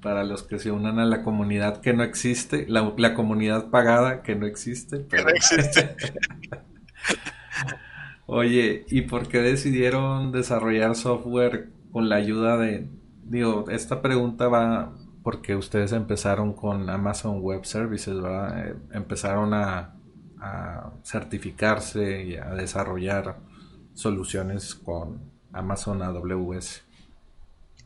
para 0.02 0.26
los 0.26 0.44
que 0.44 0.60
se 0.60 0.70
unan 0.70 1.00
a 1.00 1.06
la 1.06 1.24
comunidad 1.24 1.80
que 1.80 1.94
no 1.94 2.04
existe, 2.04 2.66
la, 2.68 2.94
la 2.98 3.14
comunidad 3.14 3.70
pagada 3.70 4.22
que 4.22 4.36
no 4.36 4.46
existe. 4.46 4.98
Pero... 4.98 5.28
Que 5.28 5.32
no 5.32 5.38
existe. 5.38 5.96
Oye, 8.26 8.84
¿y 8.90 9.04
por 9.04 9.30
qué 9.30 9.38
decidieron 9.38 10.34
desarrollar 10.34 10.98
software 10.98 11.70
con 11.94 12.10
la 12.10 12.18
ayuda 12.18 12.58
de, 12.58 12.90
digo, 13.26 13.66
esta 13.70 14.02
pregunta 14.02 14.48
va 14.48 14.94
porque 15.24 15.56
ustedes 15.56 15.94
empezaron 15.94 16.54
con 16.54 16.90
Amazon 16.90 17.40
Web 17.42 17.66
Services, 17.66 18.22
¿verdad? 18.22 18.68
Eh, 18.68 18.76
empezaron 18.92 19.54
a, 19.54 19.96
certificarse 21.06 22.22
y 22.22 22.36
a 22.36 22.50
desarrollar 22.50 23.38
soluciones 23.94 24.76
con 24.76 25.32
Amazon 25.54 26.02
AWS. 26.02 26.82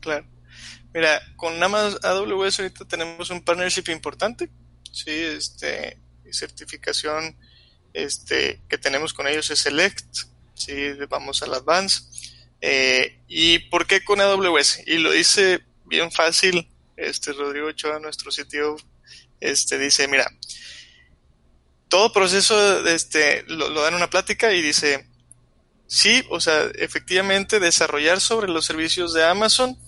Claro. 0.00 0.26
Mira, 0.92 1.20
con 1.36 1.62
Amazon 1.62 2.00
AWS 2.02 2.58
ahorita 2.58 2.84
tenemos 2.86 3.30
un 3.30 3.42
partnership 3.42 3.92
importante, 3.92 4.50
sí, 4.90 5.12
este, 5.12 6.00
certificación, 6.32 7.36
este, 7.92 8.60
que 8.68 8.76
tenemos 8.76 9.14
con 9.14 9.28
ellos 9.28 9.48
es 9.50 9.60
Select, 9.60 10.26
sí, 10.54 10.94
vamos 11.08 11.40
al 11.44 11.54
Advance. 11.54 12.02
Eh, 12.60 13.20
¿Y 13.28 13.58
por 13.70 13.86
qué 13.86 14.04
con 14.04 14.20
AWS? 14.20 14.82
Y 14.86 14.98
lo 14.98 15.12
dice 15.12 15.60
bien 15.84 16.10
fácil, 16.10 16.68
este, 16.96 17.32
Rodrigo 17.32 17.68
Ochoa, 17.68 18.00
nuestro 18.00 18.30
sitio, 18.30 18.76
este, 19.40 19.78
dice, 19.78 20.08
mira, 20.08 20.30
todo 21.88 22.12
proceso, 22.12 22.86
este, 22.86 23.44
lo, 23.46 23.70
lo 23.70 23.82
dan 23.82 23.94
una 23.94 24.10
plática 24.10 24.52
y 24.52 24.60
dice, 24.60 25.08
sí, 25.86 26.24
o 26.30 26.40
sea, 26.40 26.70
efectivamente 26.74 27.60
desarrollar 27.60 28.20
sobre 28.20 28.48
los 28.48 28.66
servicios 28.66 29.14
de 29.14 29.24
Amazon 29.24 29.78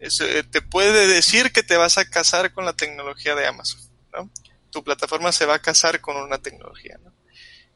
eh, 0.00 0.44
te 0.50 0.62
puede 0.62 1.06
decir 1.06 1.52
que 1.52 1.62
te 1.62 1.76
vas 1.76 1.98
a 1.98 2.06
casar 2.08 2.54
con 2.54 2.64
la 2.64 2.72
tecnología 2.72 3.34
de 3.34 3.46
Amazon, 3.46 3.80
¿no? 4.14 4.30
Tu 4.70 4.82
plataforma 4.82 5.30
se 5.30 5.44
va 5.44 5.56
a 5.56 5.62
casar 5.62 6.00
con 6.00 6.16
una 6.16 6.38
tecnología, 6.38 6.98
¿no? 7.04 7.12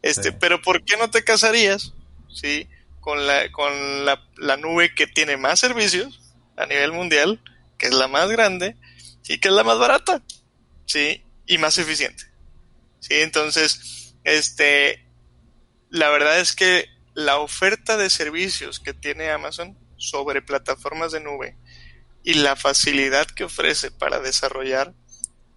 Este, 0.00 0.30
sí. 0.30 0.36
pero 0.40 0.62
¿por 0.62 0.84
qué 0.84 0.96
no 0.96 1.10
te 1.10 1.22
casarías, 1.22 1.92
sí, 2.32 2.66
con 3.04 3.26
la, 3.26 3.52
con 3.52 4.06
la, 4.06 4.26
la 4.38 4.56
nube 4.56 4.94
que 4.94 5.06
tiene 5.06 5.36
más 5.36 5.60
servicios 5.60 6.22
a 6.56 6.64
nivel 6.64 6.90
mundial, 6.90 7.38
que 7.76 7.88
es 7.88 7.92
la 7.92 8.08
más 8.08 8.30
grande 8.30 8.78
y 9.28 9.40
que 9.40 9.48
es 9.48 9.54
la 9.54 9.62
más 9.62 9.78
barata, 9.78 10.22
sí, 10.86 11.22
y 11.46 11.58
más 11.58 11.76
eficiente, 11.76 12.24
sí, 13.00 13.16
entonces, 13.16 14.14
este, 14.24 15.06
la 15.90 16.08
verdad 16.08 16.40
es 16.40 16.56
que 16.56 16.88
la 17.12 17.40
oferta 17.40 17.98
de 17.98 18.08
servicios 18.08 18.80
que 18.80 18.94
tiene 18.94 19.28
Amazon 19.28 19.76
sobre 19.98 20.40
plataformas 20.40 21.12
de 21.12 21.20
nube 21.20 21.58
y 22.22 22.34
la 22.34 22.56
facilidad 22.56 23.26
que 23.26 23.44
ofrece 23.44 23.90
para 23.90 24.20
desarrollar 24.20 24.94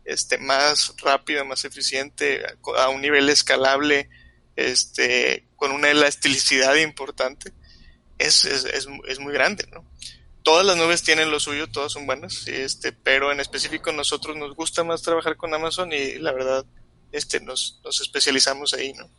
este 0.03 0.38
más 0.38 0.93
rápido, 0.97 1.45
más 1.45 1.63
eficiente, 1.63 2.45
a 2.77 2.89
un 2.89 2.99
nivel 2.99 3.29
escalable, 3.29 4.10
este, 4.57 5.47
con 5.55 5.71
una 5.71 5.89
elasticidad 5.89 6.75
importante, 6.75 7.53
es, 8.17 8.43
es, 8.43 8.65
es, 8.65 8.87
es 9.07 9.19
muy 9.19 9.31
grande, 9.31 9.65
¿no? 9.71 9.85
Todas 10.43 10.65
las 10.65 10.77
nubes 10.77 11.03
tienen 11.03 11.29
lo 11.29 11.39
suyo, 11.39 11.67
todas 11.67 11.91
son 11.91 12.05
buenas, 12.05 12.47
este, 12.47 12.91
pero 12.91 13.31
en 13.31 13.39
específico 13.39 13.91
nosotros 13.91 14.35
nos 14.35 14.55
gusta 14.55 14.83
más 14.83 15.01
trabajar 15.03 15.37
con 15.37 15.53
Amazon 15.53 15.93
y 15.93 16.15
la 16.15 16.31
verdad, 16.31 16.65
este, 17.11 17.39
nos, 17.39 17.79
nos 17.83 18.01
especializamos 18.01 18.73
ahí, 18.73 18.93
¿no? 18.93 19.09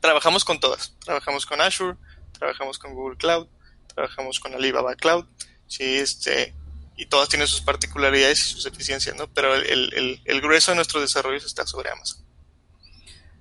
Trabajamos 0.00 0.44
con 0.44 0.60
todas, 0.60 0.94
trabajamos 1.02 1.46
con 1.46 1.60
Azure, 1.60 1.96
trabajamos 2.32 2.78
con 2.78 2.94
Google 2.94 3.16
Cloud, 3.16 3.48
trabajamos 3.94 4.38
con 4.40 4.54
Alibaba 4.54 4.94
Cloud, 4.96 5.24
sí, 5.66 5.96
este, 5.96 6.52
y 6.96 7.06
todas 7.06 7.30
tienen 7.30 7.48
sus 7.48 7.62
particularidades 7.62 8.40
y 8.40 8.50
sus 8.50 8.66
eficiencias, 8.66 9.16
¿no? 9.16 9.32
Pero 9.32 9.54
el, 9.54 9.94
el, 9.94 10.20
el 10.22 10.40
grueso 10.42 10.72
de 10.72 10.76
nuestros 10.76 11.02
desarrollos 11.02 11.46
está 11.46 11.66
sobre 11.66 11.90
Amazon. 11.90 12.23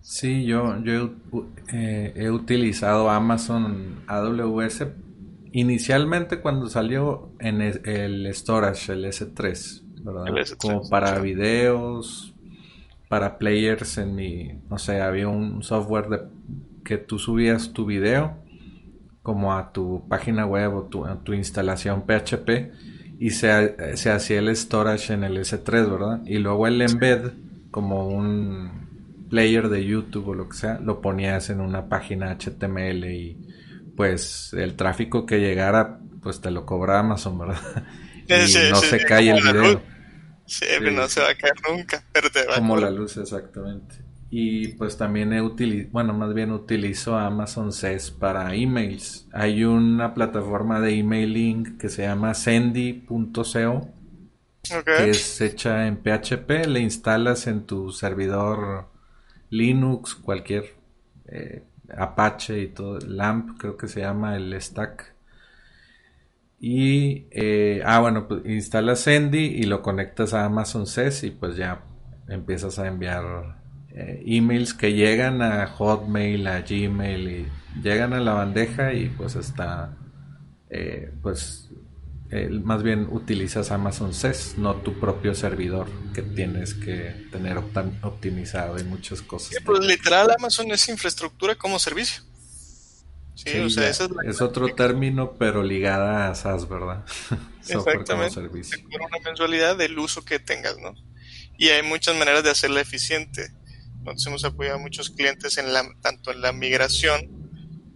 Sí, 0.04 0.44
yo, 0.44 0.84
yo 0.84 1.12
eh, 1.72 2.12
he 2.18 2.30
utilizado 2.30 3.10
Amazon 3.10 4.04
AWS 4.08 4.88
inicialmente 5.54 6.42
cuando 6.42 6.68
salió 6.68 7.30
en 7.40 7.62
el, 7.62 8.28
storage, 8.34 8.92
el 8.92 9.06
S3, 9.06 9.82
¿verdad? 10.04 10.28
El 10.28 10.36
S3, 10.36 10.58
Como 10.58 10.90
para 10.90 11.20
videos, 11.20 12.36
para 13.08 13.38
players 13.38 13.98
en 13.98 14.14
mi, 14.14 14.52
no 14.70 14.78
sé, 14.78 15.00
había 15.00 15.30
un 15.30 15.64
software 15.64 16.10
de, 16.10 16.20
que 16.84 16.98
tú 16.98 17.18
subías 17.18 17.72
tu 17.72 17.86
video 17.86 18.36
como 19.22 19.54
a 19.54 19.72
tu 19.72 20.04
página 20.10 20.46
web 20.46 20.76
o 20.76 20.84
tu, 20.84 21.06
a 21.06 21.24
tu 21.24 21.32
instalación 21.32 22.04
PHP 22.04 22.74
y 23.20 23.30
se, 23.30 23.96
se 23.96 24.12
hacía 24.12 24.40
el 24.40 24.54
storage 24.54 25.14
en 25.14 25.24
el 25.24 25.38
S3, 25.38 25.66
¿verdad? 25.90 26.22
Y 26.26 26.40
luego 26.40 26.68
el 26.68 26.82
embed 26.82 27.32
como 27.72 28.10
un 28.10 28.83
player 29.34 29.68
de 29.68 29.84
YouTube 29.84 30.28
o 30.28 30.34
lo 30.36 30.48
que 30.48 30.56
sea, 30.56 30.80
lo 30.80 31.02
ponías 31.02 31.50
en 31.50 31.60
una 31.60 31.90
página 31.90 32.38
HTML 32.38 33.04
y 33.06 33.36
pues 33.98 34.54
el 34.54 34.76
tráfico 34.76 35.26
que 35.26 35.40
llegara 35.40 35.98
pues 36.22 36.40
te 36.40 36.52
lo 36.52 36.68
cobra 36.68 37.00
Amazon, 37.00 37.40
¿verdad? 37.40 37.58
y 38.28 38.70
no 38.70 38.76
se 38.76 39.04
cae 39.04 39.32
el 39.32 39.42
video. 39.42 39.82
Sí, 40.46 40.68
no 40.80 41.08
se 41.08 41.22
va 41.22 41.32
a 41.32 41.36
caer 41.36 41.56
nunca, 41.68 42.04
pero 42.12 42.30
te 42.30 42.46
va 42.46 42.58
Como 42.58 42.78
la 42.78 42.92
luz, 42.92 43.18
exactamente. 43.18 43.96
Y 44.30 44.68
pues 44.74 44.98
también 44.98 45.34
he 45.34 45.42
utilizado, 45.42 45.90
bueno, 45.92 46.14
más 46.14 46.32
bien 46.36 46.52
utilizo 46.52 47.18
Amazon 47.18 47.74
SES 47.74 48.12
para 48.12 48.54
emails. 48.54 49.28
Hay 49.34 49.64
una 49.64 50.14
plataforma 50.14 50.80
de 50.80 51.00
emailing 51.00 51.80
que 51.80 51.90
se 51.90 52.04
llama 52.04 52.36
sendy.co 52.36 53.90
que 54.86 55.10
es 55.10 55.42
hecha 55.42 55.88
en 55.88 55.98
PHP, 55.98 56.68
le 56.68 56.82
instalas 56.82 57.48
en 57.48 57.66
tu 57.66 57.92
servidor 57.92 58.93
Linux, 59.54 60.16
cualquier 60.16 60.66
eh, 61.28 61.64
Apache 61.96 62.60
y 62.60 62.68
todo, 62.70 63.00
LAMP 63.00 63.60
creo 63.60 63.78
que 63.78 63.88
se 63.88 64.02
llama 64.02 64.36
el 64.36 64.60
stack. 64.60 65.14
Y, 66.60 67.28
eh, 67.32 67.82
ah, 67.86 68.00
bueno, 68.00 68.28
pues 68.28 68.42
instalas 68.46 69.02
Sendy 69.02 69.46
y 69.46 69.64
lo 69.64 69.82
conectas 69.82 70.34
a 70.34 70.46
Amazon 70.46 70.88
SES 70.88 71.26
y 71.26 71.32
pues 71.32 71.56
ya 71.58 71.84
empiezas 72.30 72.80
a 72.80 72.88
enviar 72.88 73.58
eh, 73.92 74.24
emails 74.26 74.74
que 74.74 74.94
llegan 74.94 75.42
a 75.42 75.68
Hotmail, 75.68 76.48
a 76.48 76.62
Gmail 76.62 77.30
y 77.30 77.48
llegan 77.82 78.14
a 78.14 78.22
la 78.22 78.34
bandeja 78.34 78.94
y 78.94 79.10
pues 79.10 79.36
está, 79.36 79.96
pues 81.22 81.63
más 82.64 82.82
bien 82.82 83.08
utilizas 83.12 83.72
Amazon 83.72 84.14
SES, 84.14 84.58
no 84.58 84.76
tu 84.78 85.00
propio 85.00 85.36
servidor 85.36 85.88
que 86.14 86.22
tienes 86.22 86.74
que 86.74 87.28
tener 87.32 87.58
optimizado 87.58 88.80
y 88.80 88.84
muchas 88.84 89.22
cosas. 89.22 89.50
Sí, 89.50 89.64
pues 89.64 89.80
literal 89.82 90.32
Amazon 90.32 90.72
es 90.72 90.88
infraestructura 90.90 91.56
como 91.56 91.78
servicio. 91.80 92.24
Sí, 93.36 93.60
o 93.60 93.70
sea, 93.70 93.90
es, 93.90 94.42
otro 94.42 94.74
término, 94.76 95.34
pero 95.34 95.64
ligada 95.64 96.30
a 96.30 96.36
SaaS, 96.36 96.70
¿verdad? 96.70 97.04
Exactamente. 97.68 98.34
servicio. 98.34 98.78
una 98.88 99.20
mensualidad 99.24 99.76
del 99.76 99.98
uso 99.98 100.24
que 100.24 100.40
tengas, 100.40 100.78
¿no? 100.78 100.94
Y 101.58 101.70
hay 101.70 101.84
muchas 101.84 102.16
maneras 102.16 102.44
de 102.44 102.52
hacerla 102.52 102.82
eficiente. 102.82 103.52
Nosotros 104.04 104.28
hemos 104.28 104.46
apoyado 104.46 104.78
a 104.78 104.82
muchos 104.82 105.10
clientes 105.10 105.58
en 105.58 105.74
la, 105.74 105.84
tanto 106.02 106.32
en 106.32 106.42
la 106.42 106.52
migración 106.52 107.28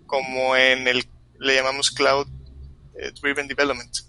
como 0.06 0.56
en 0.56 0.88
el, 0.88 1.06
le 1.40 1.56
llamamos 1.56 1.92
Cloud 1.92 2.28
eh, 3.00 3.12
Driven 3.22 3.48
Development 3.48 4.07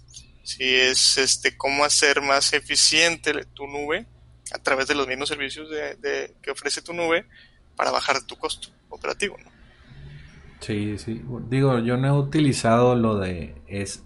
si 0.49 0.63
es 0.63 1.17
este 1.19 1.55
cómo 1.55 1.85
hacer 1.85 2.23
más 2.23 2.53
eficiente 2.53 3.45
tu 3.53 3.67
nube 3.67 4.07
a 4.51 4.57
través 4.57 4.87
de 4.87 4.95
los 4.95 5.07
mismos 5.07 5.29
servicios 5.29 5.69
de, 5.69 6.33
que 6.41 6.49
ofrece 6.49 6.81
tu 6.81 6.91
nube 6.91 7.27
para 7.75 7.91
bajar 7.91 8.23
tu 8.23 8.35
costo 8.35 8.69
operativo. 8.89 9.37
¿no? 9.37 9.51
Sí, 10.59 10.97
sí. 10.97 11.21
Digo, 11.49 11.77
yo 11.77 11.97
no 11.97 12.07
he 12.07 12.11
utilizado 12.11 12.95
lo 12.95 13.19
de 13.19 13.61
es 13.67 14.01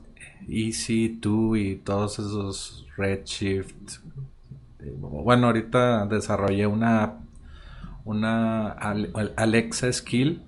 EC2 0.50 1.62
y 1.62 1.78
todos 1.78 2.20
esos 2.20 2.88
Redshift. 2.98 4.00
Bueno, 4.82 5.48
ahorita 5.48 6.08
desarrollé 6.08 6.68
una 6.68 7.20
una 8.04 8.74
Alexa 9.38 9.94
Skill 9.94 10.44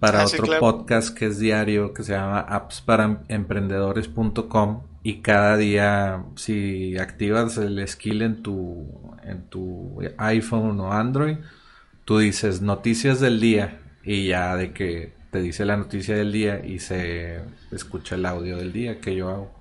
para 0.00 0.22
ah, 0.22 0.24
otro 0.24 0.58
podcast 0.58 1.14
que 1.14 1.26
es 1.26 1.38
diario 1.38 1.92
que 1.92 2.02
se 2.02 2.14
llama 2.14 2.40
appsparaemprendedores.com 2.40 4.88
y 5.08 5.22
cada 5.22 5.56
día 5.56 6.22
si 6.36 6.98
activas 6.98 7.56
el 7.56 7.88
skill 7.88 8.20
en 8.20 8.42
tu 8.42 9.16
en 9.22 9.40
tu 9.48 10.02
iPhone 10.18 10.78
o 10.80 10.92
Android 10.92 11.38
tú 12.04 12.18
dices 12.18 12.60
noticias 12.60 13.18
del 13.18 13.40
día 13.40 13.80
y 14.04 14.26
ya 14.26 14.54
de 14.54 14.74
que 14.74 15.14
te 15.30 15.40
dice 15.40 15.64
la 15.64 15.78
noticia 15.78 16.14
del 16.14 16.30
día 16.30 16.62
y 16.62 16.80
se 16.80 17.40
escucha 17.70 18.16
el 18.16 18.26
audio 18.26 18.58
del 18.58 18.70
día 18.74 19.00
que 19.00 19.14
yo 19.14 19.30
hago. 19.30 19.54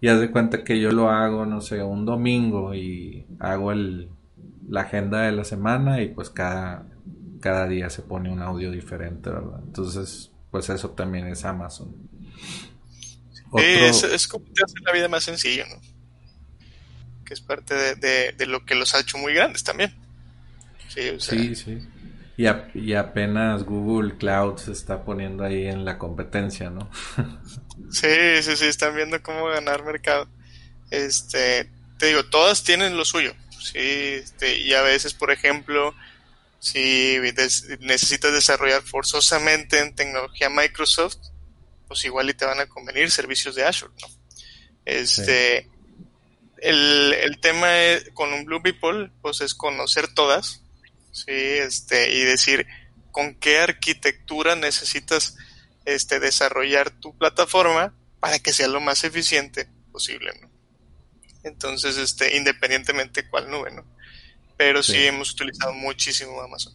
Y 0.00 0.06
haz 0.06 0.20
de 0.20 0.30
cuenta 0.30 0.62
que 0.62 0.80
yo 0.80 0.92
lo 0.92 1.10
hago 1.10 1.44
no 1.44 1.60
sé 1.60 1.82
un 1.82 2.06
domingo 2.06 2.72
y 2.72 3.26
hago 3.40 3.72
el 3.72 4.10
la 4.68 4.82
agenda 4.82 5.22
de 5.22 5.32
la 5.32 5.42
semana 5.42 6.02
y 6.02 6.10
pues 6.10 6.30
cada 6.30 6.86
cada 7.40 7.66
día 7.66 7.90
se 7.90 8.02
pone 8.02 8.30
un 8.30 8.40
audio 8.40 8.70
diferente 8.70 9.28
verdad 9.28 9.60
entonces 9.66 10.30
pues 10.52 10.70
eso 10.70 10.90
también 10.90 11.26
es 11.26 11.44
Amazon 11.44 11.88
es, 13.58 14.26
como 14.28 14.46
te 14.46 14.64
hace 14.64 14.74
la 14.84 14.92
vida 14.92 15.08
más 15.08 15.24
sencilla, 15.24 15.66
¿no? 15.66 15.80
Que 17.24 17.34
es 17.34 17.40
parte 17.40 17.94
de, 17.94 18.46
lo 18.46 18.64
que 18.64 18.74
los 18.74 18.94
ha 18.94 19.00
hecho 19.00 19.18
muy 19.18 19.34
grandes 19.34 19.62
también. 19.64 19.94
Sí, 20.88 21.54
sí. 21.54 21.78
Y, 22.36 22.46
y, 22.78 22.94
apenas 22.94 23.62
Google 23.64 24.16
Cloud 24.16 24.58
se 24.58 24.72
está 24.72 25.04
poniendo 25.04 25.44
ahí 25.44 25.66
en 25.66 25.84
la 25.84 25.98
competencia, 25.98 26.70
¿no? 26.70 26.90
sí, 27.90 28.42
sí, 28.42 28.56
sí, 28.56 28.64
están 28.66 28.94
viendo 28.94 29.22
cómo 29.22 29.46
ganar 29.46 29.84
mercado. 29.84 30.28
Este, 30.90 31.70
te 31.98 32.06
digo, 32.06 32.24
todas 32.24 32.64
tienen 32.64 32.96
lo 32.96 33.04
suyo. 33.04 33.34
Sí, 33.58 33.78
este, 33.78 34.58
y 34.58 34.74
a 34.74 34.82
veces, 34.82 35.14
por 35.14 35.30
ejemplo, 35.30 35.94
si 36.58 37.18
necesitas 37.80 38.32
desarrollar 38.32 38.82
forzosamente 38.82 39.78
en 39.80 39.94
tecnología 39.94 40.48
Microsoft, 40.48 41.18
pues 41.92 42.06
igual 42.06 42.30
y 42.30 42.34
te 42.34 42.46
van 42.46 42.58
a 42.58 42.66
convenir 42.66 43.10
servicios 43.10 43.54
de 43.54 43.64
Azure, 43.66 43.92
¿no? 44.00 44.08
Este, 44.86 45.68
el, 46.56 47.12
el, 47.12 47.38
tema 47.38 47.68
con 48.14 48.32
un 48.32 48.46
Blue 48.46 48.62
People, 48.62 49.10
pues 49.20 49.42
es 49.42 49.54
conocer 49.54 50.08
todas, 50.14 50.62
sí, 51.10 51.26
este, 51.28 52.14
y 52.14 52.24
decir 52.24 52.66
con 53.10 53.34
qué 53.34 53.58
arquitectura 53.58 54.56
necesitas 54.56 55.36
este, 55.84 56.18
desarrollar 56.18 56.98
tu 56.98 57.14
plataforma 57.18 57.94
para 58.20 58.38
que 58.38 58.54
sea 58.54 58.68
lo 58.68 58.80
más 58.80 59.04
eficiente 59.04 59.68
posible, 59.92 60.32
¿no? 60.40 60.50
Entonces, 61.42 61.98
este, 61.98 62.38
independientemente 62.38 63.28
cuál 63.28 63.50
nube, 63.50 63.70
¿no? 63.70 63.84
Pero 64.56 64.82
sí, 64.82 64.96
hemos 64.96 65.32
utilizado 65.32 65.74
muchísimo 65.74 66.40
Amazon. 66.40 66.72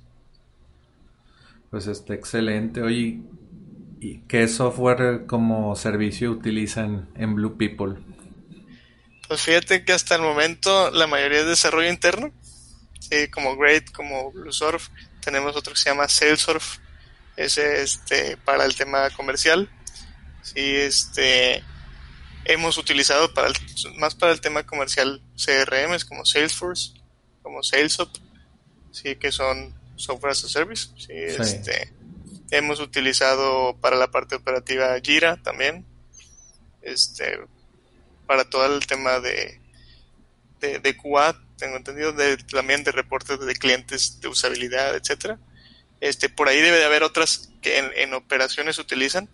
Pues 1.72 1.88
está 1.88 2.14
excelente. 2.14 2.84
Oye, 2.84 3.20
¿Y 4.00 4.20
qué 4.28 4.48
software 4.48 5.26
como 5.26 5.76
servicio 5.76 6.32
utilizan 6.32 7.10
en 7.16 7.36
Blue 7.36 7.58
People? 7.58 7.96
Pues 9.28 9.42
fíjate 9.42 9.84
que 9.84 9.94
hasta 9.94 10.16
el 10.16 10.22
momento 10.22 10.92
la 10.92 11.08
mayoría 11.08 11.40
es 11.40 11.48
desarrollo 11.48 11.90
interno, 11.90 12.32
como 13.32 13.58
Great, 13.58 13.92
como 13.92 14.32
BlueSurf. 14.32 14.90
Tenemos 15.22 15.56
otro 15.56 15.74
que 15.74 15.80
se 15.80 15.90
llama 15.90 16.08
Salesforce, 16.08 16.80
ese 17.36 17.82
este, 17.82 18.38
para 18.38 18.66
el 18.66 18.76
tema 18.76 19.10
comercial. 19.10 19.70
Sí, 20.44 20.76
este, 20.76 21.64
hemos 22.46 22.78
utilizado 22.78 23.34
para 23.34 23.50
más 23.98 24.16
para 24.16 24.32
el 24.32 24.40
tema 24.40 24.64
comercial 24.64 25.22
CRMs 25.36 26.06
como 26.06 26.26
Salesforce, 26.26 26.94
como 27.42 27.64
Salesop, 27.64 28.10
sí, 28.92 29.16
que 29.16 29.32
son 29.32 29.76
software 29.96 30.32
as 30.32 30.46
a 30.46 30.48
service. 30.48 30.90
sí. 30.98 31.14
Este, 31.14 31.97
Hemos 32.50 32.80
utilizado 32.80 33.78
para 33.82 33.98
la 33.98 34.10
parte 34.10 34.36
operativa 34.36 34.98
Jira 35.02 35.42
también. 35.44 35.86
Este, 36.82 37.40
para 38.26 38.50
todo 38.50 38.66
el 38.66 38.86
tema 38.86 39.20
de, 39.20 39.60
de, 40.60 40.98
QA, 40.98 41.42
tengo 41.58 41.76
entendido, 41.76 42.14
de, 42.14 42.38
también 42.38 42.84
de 42.84 42.92
reportes 42.92 43.40
de 43.40 43.56
clientes 43.56 44.22
de 44.22 44.30
usabilidad, 44.30 44.96
etcétera. 44.96 45.40
Este, 46.00 46.30
por 46.30 46.48
ahí 46.48 46.62
debe 46.62 46.78
de 46.78 46.86
haber 46.86 47.04
otras 47.04 47.50
que 47.62 47.78
en, 47.78 48.14
operaciones 48.14 48.78
utilizan. 48.80 49.30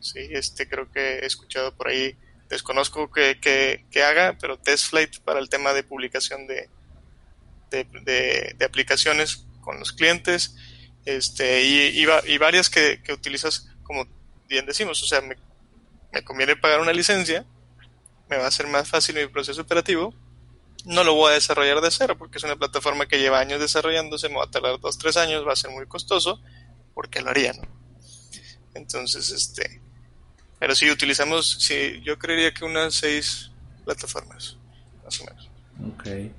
Sí, 0.00 0.28
este, 0.30 0.68
creo 0.68 0.90
que 0.90 1.20
he 1.20 1.26
escuchado 1.26 1.74
por 1.74 1.88
ahí, 1.88 2.16
desconozco 2.48 3.10
que, 3.10 3.38
que, 3.40 4.02
haga, 4.02 4.36
pero 4.40 4.58
TestFlight 4.58 5.20
para 5.20 5.40
el 5.40 5.48
tema 5.48 5.72
de 5.72 5.82
publicación 5.82 6.46
de, 6.46 6.68
de 7.70 8.64
aplicaciones 8.64 9.46
con 9.60 9.78
los 9.78 9.92
clientes 9.92 10.54
este, 11.08 11.64
y, 11.64 12.02
y, 12.02 12.38
varias 12.38 12.68
que, 12.68 13.00
utilizas, 13.10 13.66
como 13.82 14.06
bien 14.46 14.66
decimos, 14.66 15.02
o 15.02 15.06
sea, 15.06 15.22
me, 15.22 15.36
conviene 16.22 16.54
pagar 16.54 16.80
una 16.80 16.92
licencia, 16.92 17.46
me 18.28 18.36
va 18.36 18.46
a 18.46 18.50
ser 18.50 18.66
más 18.66 18.88
fácil 18.88 19.16
mi 19.16 19.26
proceso 19.26 19.62
operativo, 19.62 20.14
no 20.84 21.04
lo 21.04 21.14
voy 21.14 21.30
a 21.30 21.34
desarrollar 21.34 21.80
de 21.80 21.90
cero 21.90 22.16
porque 22.18 22.36
es 22.36 22.44
una 22.44 22.56
plataforma 22.56 23.06
que 23.06 23.18
lleva 23.18 23.40
años 23.40 23.58
desarrollándose, 23.58 24.28
me 24.28 24.36
va 24.36 24.44
a 24.44 24.50
tardar 24.50 24.78
dos, 24.80 24.98
tres 24.98 25.16
años, 25.16 25.46
va 25.46 25.54
a 25.54 25.56
ser 25.56 25.70
muy 25.70 25.86
costoso, 25.86 26.42
porque 26.92 27.22
lo 27.22 27.30
haría. 27.30 27.52
Entonces, 28.74 29.30
este, 29.30 29.80
pero 30.58 30.74
si 30.74 30.90
utilizamos, 30.90 31.56
sí, 31.60 32.02
yo 32.04 32.18
creería 32.18 32.52
que 32.52 32.66
unas 32.66 32.94
seis 32.94 33.50
plataformas, 33.86 34.58
más 35.02 35.20
o 35.20 35.24
menos. 35.24 35.50
Ok. 35.94 36.32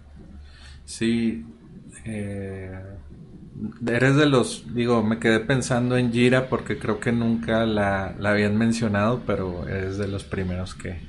Sí, 0.86 1.44
Eh, 2.06 2.82
eres 3.88 4.16
de 4.16 4.26
los, 4.26 4.74
digo, 4.74 5.04
me 5.04 5.20
quedé 5.20 5.40
pensando 5.40 5.98
en 5.98 6.12
Jira 6.12 6.50
porque 6.50 6.78
creo 6.78 7.00
que 7.00 7.12
nunca 7.12 7.66
la, 7.66 8.16
habían 8.24 8.58
mencionado, 8.58 9.24
pero 9.26 9.68
eres 9.68 9.98
de 9.98 10.08
los 10.08 10.24
primeros 10.24 10.76
que... 10.76 11.02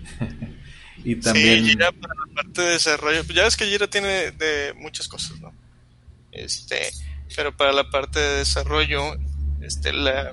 y 1.04 1.16
también... 1.16 1.64
Sí, 1.64 1.70
Jira 1.70 1.92
para 1.92 2.14
la 2.14 2.34
parte 2.34 2.62
de 2.62 2.70
desarrollo, 2.70 3.22
ya 3.22 3.44
ves 3.44 3.56
que 3.56 3.66
Jira 3.66 3.86
tiene 3.86 4.32
de 4.32 4.74
muchas 4.76 5.08
cosas, 5.08 5.40
¿no? 5.40 5.52
Este, 6.32 6.76
pero 7.34 7.56
para 7.56 7.72
la 7.72 7.90
parte 7.90 8.18
de 8.18 8.38
desarrollo, 8.38 9.00
este, 9.60 9.92
la, 9.92 10.32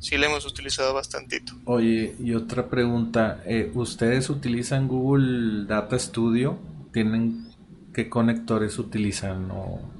sí 0.00 0.16
la 0.16 0.26
hemos 0.26 0.44
utilizado 0.46 0.94
bastantito. 0.94 1.54
Oye, 1.64 2.14
y 2.22 2.34
otra 2.34 2.68
pregunta, 2.68 3.42
eh, 3.46 3.70
¿ustedes 3.74 4.30
utilizan 4.30 4.88
Google 4.88 5.66
Data 5.66 5.98
Studio? 5.98 6.58
¿Tienen 6.92 7.48
qué 7.92 8.08
conectores 8.08 8.78
utilizan 8.78 9.50
o 9.50 9.97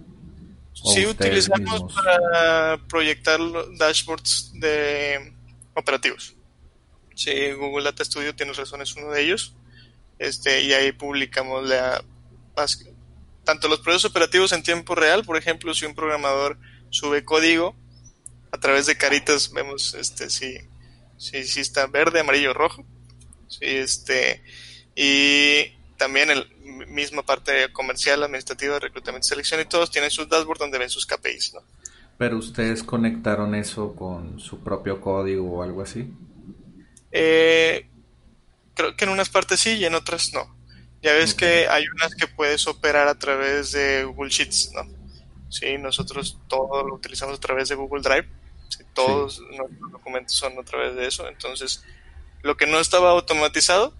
sí, 0.84 1.06
utilizamos 1.06 1.92
para 1.92 2.78
proyectar 2.88 3.40
dashboards 3.76 4.52
de 4.54 5.32
operativos. 5.74 6.34
Sí, 7.14 7.52
Google 7.52 7.84
Data 7.84 8.04
Studio 8.04 8.34
tiene 8.34 8.52
razón, 8.52 8.82
es 8.82 8.94
uno 8.94 9.10
de 9.10 9.22
ellos. 9.22 9.54
Este, 10.18 10.62
y 10.62 10.72
ahí 10.72 10.92
publicamos 10.92 11.66
la, 11.66 12.02
tanto 13.44 13.68
los 13.68 13.80
procesos 13.80 14.10
operativos 14.10 14.52
en 14.52 14.62
tiempo 14.62 14.94
real, 14.94 15.24
por 15.24 15.36
ejemplo, 15.36 15.74
si 15.74 15.86
un 15.86 15.94
programador 15.94 16.58
sube 16.90 17.24
código, 17.24 17.76
a 18.50 18.58
través 18.58 18.86
de 18.86 18.96
caritas 18.96 19.52
vemos 19.52 19.94
este 19.94 20.30
si, 20.30 20.58
si, 21.16 21.44
si 21.44 21.60
está 21.60 21.86
verde, 21.86 22.20
amarillo, 22.20 22.54
rojo. 22.54 22.84
Sí, 23.48 23.58
este, 23.62 24.42
y 24.94 25.77
también 25.98 26.30
el 26.30 26.48
misma 26.86 27.22
parte 27.22 27.70
comercial, 27.72 28.22
administrativa, 28.22 28.78
reclutamiento 28.78 29.28
selección 29.28 29.60
y 29.60 29.66
todos 29.66 29.90
tienen 29.90 30.10
sus 30.10 30.28
dashboards 30.28 30.60
donde 30.60 30.78
ven 30.78 30.88
sus 30.88 31.04
KPIs, 31.04 31.54
¿no? 31.54 31.60
Pero 32.16 32.38
ustedes 32.38 32.82
conectaron 32.82 33.54
eso 33.54 33.94
con 33.94 34.40
su 34.40 34.60
propio 34.60 35.00
código 35.00 35.58
o 35.58 35.62
algo 35.62 35.82
así. 35.82 36.10
Eh, 37.12 37.88
creo 38.74 38.96
que 38.96 39.04
en 39.04 39.10
unas 39.10 39.28
partes 39.28 39.60
sí 39.60 39.74
y 39.74 39.84
en 39.84 39.94
otras 39.94 40.32
no. 40.32 40.56
Ya 41.00 41.12
ves 41.12 41.34
que 41.34 41.68
hay 41.68 41.84
unas 41.86 42.14
que 42.14 42.26
puedes 42.26 42.66
operar 42.66 43.06
a 43.06 43.16
través 43.16 43.70
de 43.72 44.04
Google 44.04 44.30
Sheets, 44.30 44.72
¿no? 44.74 44.82
Sí, 45.48 45.78
nosotros 45.78 46.38
todo 46.48 46.82
lo 46.82 46.94
utilizamos 46.94 47.36
a 47.36 47.40
través 47.40 47.68
de 47.68 47.76
Google 47.76 48.02
Drive. 48.02 48.28
todos 48.94 49.40
nuestros 49.40 49.92
documentos 49.92 50.36
son 50.36 50.58
a 50.58 50.64
través 50.64 50.96
de 50.96 51.06
eso. 51.06 51.28
Entonces, 51.28 51.84
lo 52.42 52.56
que 52.56 52.66
no 52.66 52.80
estaba 52.80 53.10
automatizado, 53.10 53.94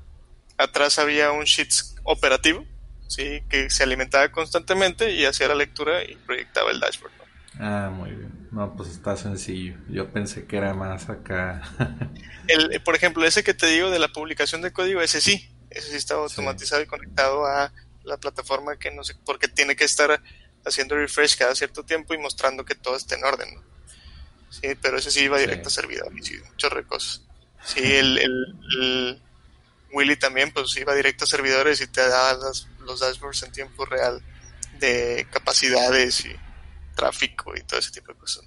atrás 0.58 0.98
había 0.98 1.30
un 1.32 1.44
Sheets 1.44 1.96
operativo, 2.02 2.66
¿sí? 3.06 3.42
que 3.48 3.70
se 3.70 3.84
alimentaba 3.84 4.30
constantemente 4.30 5.12
y 5.12 5.24
hacía 5.24 5.48
la 5.48 5.54
lectura 5.54 6.04
y 6.04 6.16
proyectaba 6.16 6.70
el 6.70 6.80
dashboard. 6.80 7.12
Ah, 7.60 7.90
muy 7.92 8.10
bien. 8.10 8.48
No, 8.52 8.76
pues 8.76 8.90
está 8.90 9.16
sencillo. 9.16 9.76
Yo 9.88 10.10
pensé 10.10 10.46
que 10.46 10.56
era 10.56 10.74
más 10.74 11.08
acá. 11.08 11.62
el, 12.48 12.80
por 12.82 12.94
ejemplo, 12.94 13.24
ese 13.24 13.42
que 13.42 13.54
te 13.54 13.66
digo 13.66 13.90
de 13.90 13.98
la 13.98 14.08
publicación 14.08 14.62
de 14.62 14.72
código, 14.72 15.00
ese 15.00 15.20
sí. 15.20 15.50
Ese 15.70 15.90
sí 15.90 15.96
estaba 15.96 16.22
automatizado 16.22 16.82
y 16.82 16.86
conectado 16.86 17.46
a 17.46 17.72
la 18.04 18.16
plataforma 18.16 18.78
que 18.78 18.90
no 18.90 19.04
sé, 19.04 19.14
porque 19.26 19.48
tiene 19.48 19.76
que 19.76 19.84
estar 19.84 20.22
haciendo 20.64 20.96
refresh 20.96 21.36
cada 21.36 21.54
cierto 21.54 21.84
tiempo 21.84 22.14
y 22.14 22.18
mostrando 22.18 22.64
que 22.64 22.74
todo 22.74 22.96
esté 22.96 23.16
en 23.16 23.24
orden. 23.24 23.48
Sí, 24.48 24.68
pero 24.80 24.96
ese 24.96 25.10
sí 25.10 25.24
iba 25.24 25.38
directo 25.38 25.68
a 25.68 25.70
servidor 25.70 26.10
y 26.16 26.22
sí, 26.22 26.38
muchos 26.48 26.72
recursos. 26.72 27.26
Sí, 27.62 27.80
el, 27.82 28.18
el 28.18 29.22
Willy 29.92 30.16
también 30.16 30.52
pues 30.52 30.76
iba 30.76 30.94
directo 30.94 31.24
a 31.24 31.26
servidores 31.26 31.80
y 31.80 31.86
te 31.86 32.06
daba 32.06 32.34
los 32.34 33.00
dashboards 33.00 33.42
en 33.44 33.52
tiempo 33.52 33.84
real 33.84 34.22
de 34.78 35.26
capacidades 35.30 36.24
y 36.24 36.32
tráfico 36.94 37.54
y 37.56 37.62
todo 37.62 37.78
ese 37.78 37.92
tipo 37.92 38.12
de 38.12 38.18
cosas. 38.18 38.44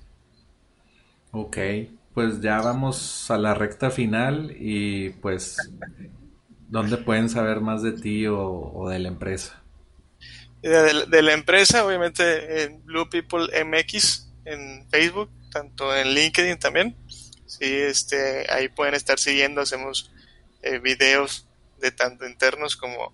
Ok, 1.31 1.57
pues 2.13 2.41
ya 2.41 2.61
vamos 2.61 3.31
a 3.31 3.37
la 3.37 3.53
recta 3.53 3.89
final 3.89 4.53
y 4.59 5.11
pues 5.11 5.57
¿dónde 6.67 6.97
pueden 6.97 7.29
saber 7.29 7.61
más 7.61 7.81
de 7.81 7.93
ti 7.93 8.25
o, 8.27 8.87
de 8.89 8.99
la 8.99 9.07
empresa? 9.07 9.61
De, 10.61 11.21
la 11.21 11.33
empresa, 11.33 11.85
obviamente 11.85 12.63
en 12.63 12.85
Blue 12.85 13.09
People 13.09 13.47
MX 13.65 14.29
en 14.45 14.87
Facebook, 14.89 15.29
tanto 15.51 15.95
en 15.95 16.13
LinkedIn 16.13 16.59
también. 16.59 16.95
Sí, 17.45 17.65
este, 17.65 18.45
ahí 18.51 18.69
pueden 18.69 18.93
estar 18.93 19.19
siguiendo, 19.19 19.61
hacemos 19.61 20.10
eh, 20.63 20.79
videos 20.79 21.47
de 21.79 21.91
tanto 21.91 22.27
internos 22.27 22.75
como, 22.77 23.13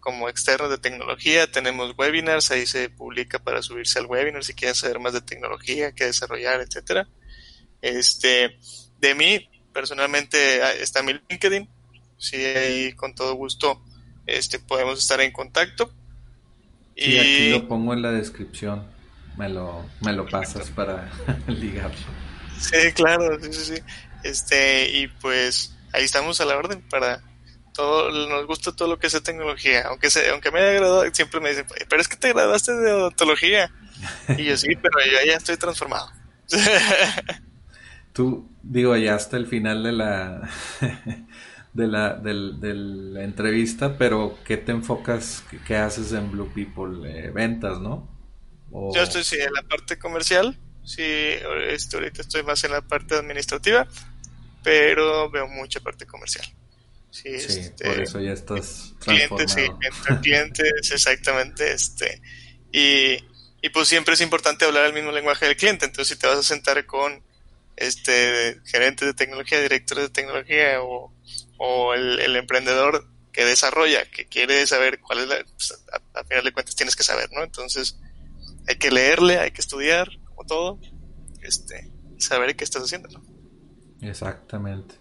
como 0.00 0.28
externos 0.28 0.70
de 0.70 0.78
tecnología. 0.78 1.50
Tenemos 1.50 1.94
webinars, 1.96 2.50
ahí 2.50 2.66
se 2.66 2.88
publica 2.88 3.38
para 3.38 3.62
subirse 3.62 3.98
al 3.98 4.06
webinar 4.06 4.44
si 4.44 4.54
quieren 4.54 4.74
saber 4.74 4.98
más 5.00 5.12
de 5.12 5.20
tecnología, 5.20 5.92
qué 5.92 6.04
desarrollar, 6.04 6.60
etcétera. 6.60 7.08
Este, 7.82 8.58
de 9.00 9.14
mí, 9.14 9.48
personalmente, 9.72 10.62
ah, 10.62 10.72
está 10.72 11.02
mi 11.02 11.14
LinkedIn. 11.28 11.68
Sí, 12.16 12.36
ahí 12.36 12.92
con 12.94 13.14
todo 13.14 13.34
gusto 13.34 13.82
este, 14.26 14.58
podemos 14.58 14.98
estar 14.98 15.20
en 15.20 15.32
contacto. 15.32 15.92
Y 16.94 17.16
aquí 17.16 17.50
lo 17.50 17.68
pongo 17.68 17.92
en 17.94 18.02
la 18.02 18.10
descripción. 18.10 18.84
Me 19.36 19.48
lo, 19.48 19.84
me 20.00 20.12
lo 20.12 20.26
pasas 20.26 20.70
para 20.70 21.08
ligarlo. 21.46 21.96
Sí, 22.60 22.92
claro, 22.92 23.38
sí, 23.40 23.52
sí, 23.52 23.76
sí. 23.76 23.82
Este, 24.24 24.90
y 24.90 25.06
pues 25.06 25.77
ahí 25.92 26.04
estamos 26.04 26.40
a 26.40 26.44
la 26.44 26.56
orden 26.56 26.82
para 26.88 27.22
todo, 27.72 28.10
nos 28.28 28.46
gusta 28.46 28.74
todo 28.74 28.88
lo 28.88 28.98
que 28.98 29.08
sea 29.08 29.20
tecnología, 29.20 29.86
aunque 29.86 30.10
se, 30.10 30.30
aunque 30.30 30.50
me 30.50 30.60
haya 30.60 30.72
graduado, 30.72 31.04
siempre 31.12 31.40
me 31.40 31.50
dicen, 31.50 31.66
pero 31.88 32.02
es 32.02 32.08
que 32.08 32.16
te 32.16 32.32
graduaste 32.32 32.72
de 32.74 32.92
odontología. 32.92 33.70
Y 34.36 34.44
yo 34.44 34.56
sí, 34.56 34.68
pero 34.76 34.98
yo 35.04 35.26
ya 35.26 35.36
estoy 35.36 35.56
transformado. 35.56 36.10
Tú, 38.12 38.48
digo, 38.62 38.96
ya 38.96 39.14
hasta 39.14 39.36
el 39.36 39.46
final 39.46 39.82
de 39.82 39.92
la 39.92 40.50
de 41.72 41.86
la, 41.86 42.14
de 42.14 42.74
la 42.74 43.22
entrevista, 43.22 43.96
pero 43.96 44.38
¿qué 44.44 44.56
te 44.56 44.72
enfocas, 44.72 45.44
qué, 45.66 45.76
haces 45.76 46.12
en 46.12 46.30
Blue 46.32 46.50
People? 46.52 47.08
Eh, 47.08 47.30
ventas, 47.30 47.78
¿no? 47.78 48.08
Yo 48.70 49.02
estoy 49.02 49.24
sí, 49.24 49.36
en 49.38 49.52
la 49.52 49.62
parte 49.62 49.98
comercial, 49.98 50.58
sí, 50.84 51.04
este, 51.68 51.96
ahorita 51.96 52.22
estoy 52.22 52.42
más 52.42 52.62
en 52.64 52.72
la 52.72 52.82
parte 52.82 53.14
administrativa, 53.14 53.86
pero 54.62 55.30
veo 55.30 55.46
mucha 55.48 55.80
parte 55.80 56.06
comercial. 56.06 56.46
Sí, 57.10 57.28
este, 57.30 57.84
por 57.84 58.00
eso 58.00 58.20
ya 58.20 58.32
estás 58.32 58.94
clientes, 59.00 59.52
sí, 59.52 59.62
entre 59.62 60.20
clientes, 60.22 60.90
exactamente, 60.92 61.72
este, 61.72 62.20
y, 62.70 63.16
y 63.62 63.68
pues 63.72 63.88
siempre 63.88 64.14
es 64.14 64.20
importante 64.20 64.66
hablar 64.66 64.84
el 64.84 64.92
mismo 64.92 65.10
lenguaje 65.10 65.46
del 65.46 65.56
cliente, 65.56 65.86
entonces 65.86 66.14
si 66.14 66.20
te 66.20 66.26
vas 66.26 66.38
a 66.38 66.42
sentar 66.42 66.84
con 66.84 67.22
este 67.76 68.60
gerentes 68.66 69.06
de 69.06 69.14
tecnología, 69.14 69.60
directores 69.60 70.04
de 70.04 70.10
tecnología 70.10 70.82
o, 70.82 71.14
o 71.58 71.94
el, 71.94 72.36
emprendedor 72.36 73.06
que 73.32 73.44
desarrolla, 73.44 74.10
que 74.10 74.26
quiere 74.26 74.66
saber 74.66 75.00
cuál 75.00 75.20
es 75.20 75.28
la, 75.28 75.44
pues, 75.44 75.84
a, 76.14 76.24
final 76.24 76.44
de 76.44 76.52
cuentas 76.52 76.76
tienes 76.76 76.96
que 76.96 77.04
saber, 77.04 77.30
¿no? 77.32 77.42
Entonces 77.42 77.98
hay 78.66 78.76
que 78.76 78.90
leerle, 78.90 79.38
hay 79.38 79.50
que 79.50 79.60
estudiar, 79.60 80.10
como 80.24 80.44
todo, 80.44 80.80
este, 81.42 81.90
saber 82.18 82.56
qué 82.56 82.64
estás 82.64 82.82
haciendo, 82.82 83.08
¿no? 83.08 83.37
Exactamente. 84.00 84.96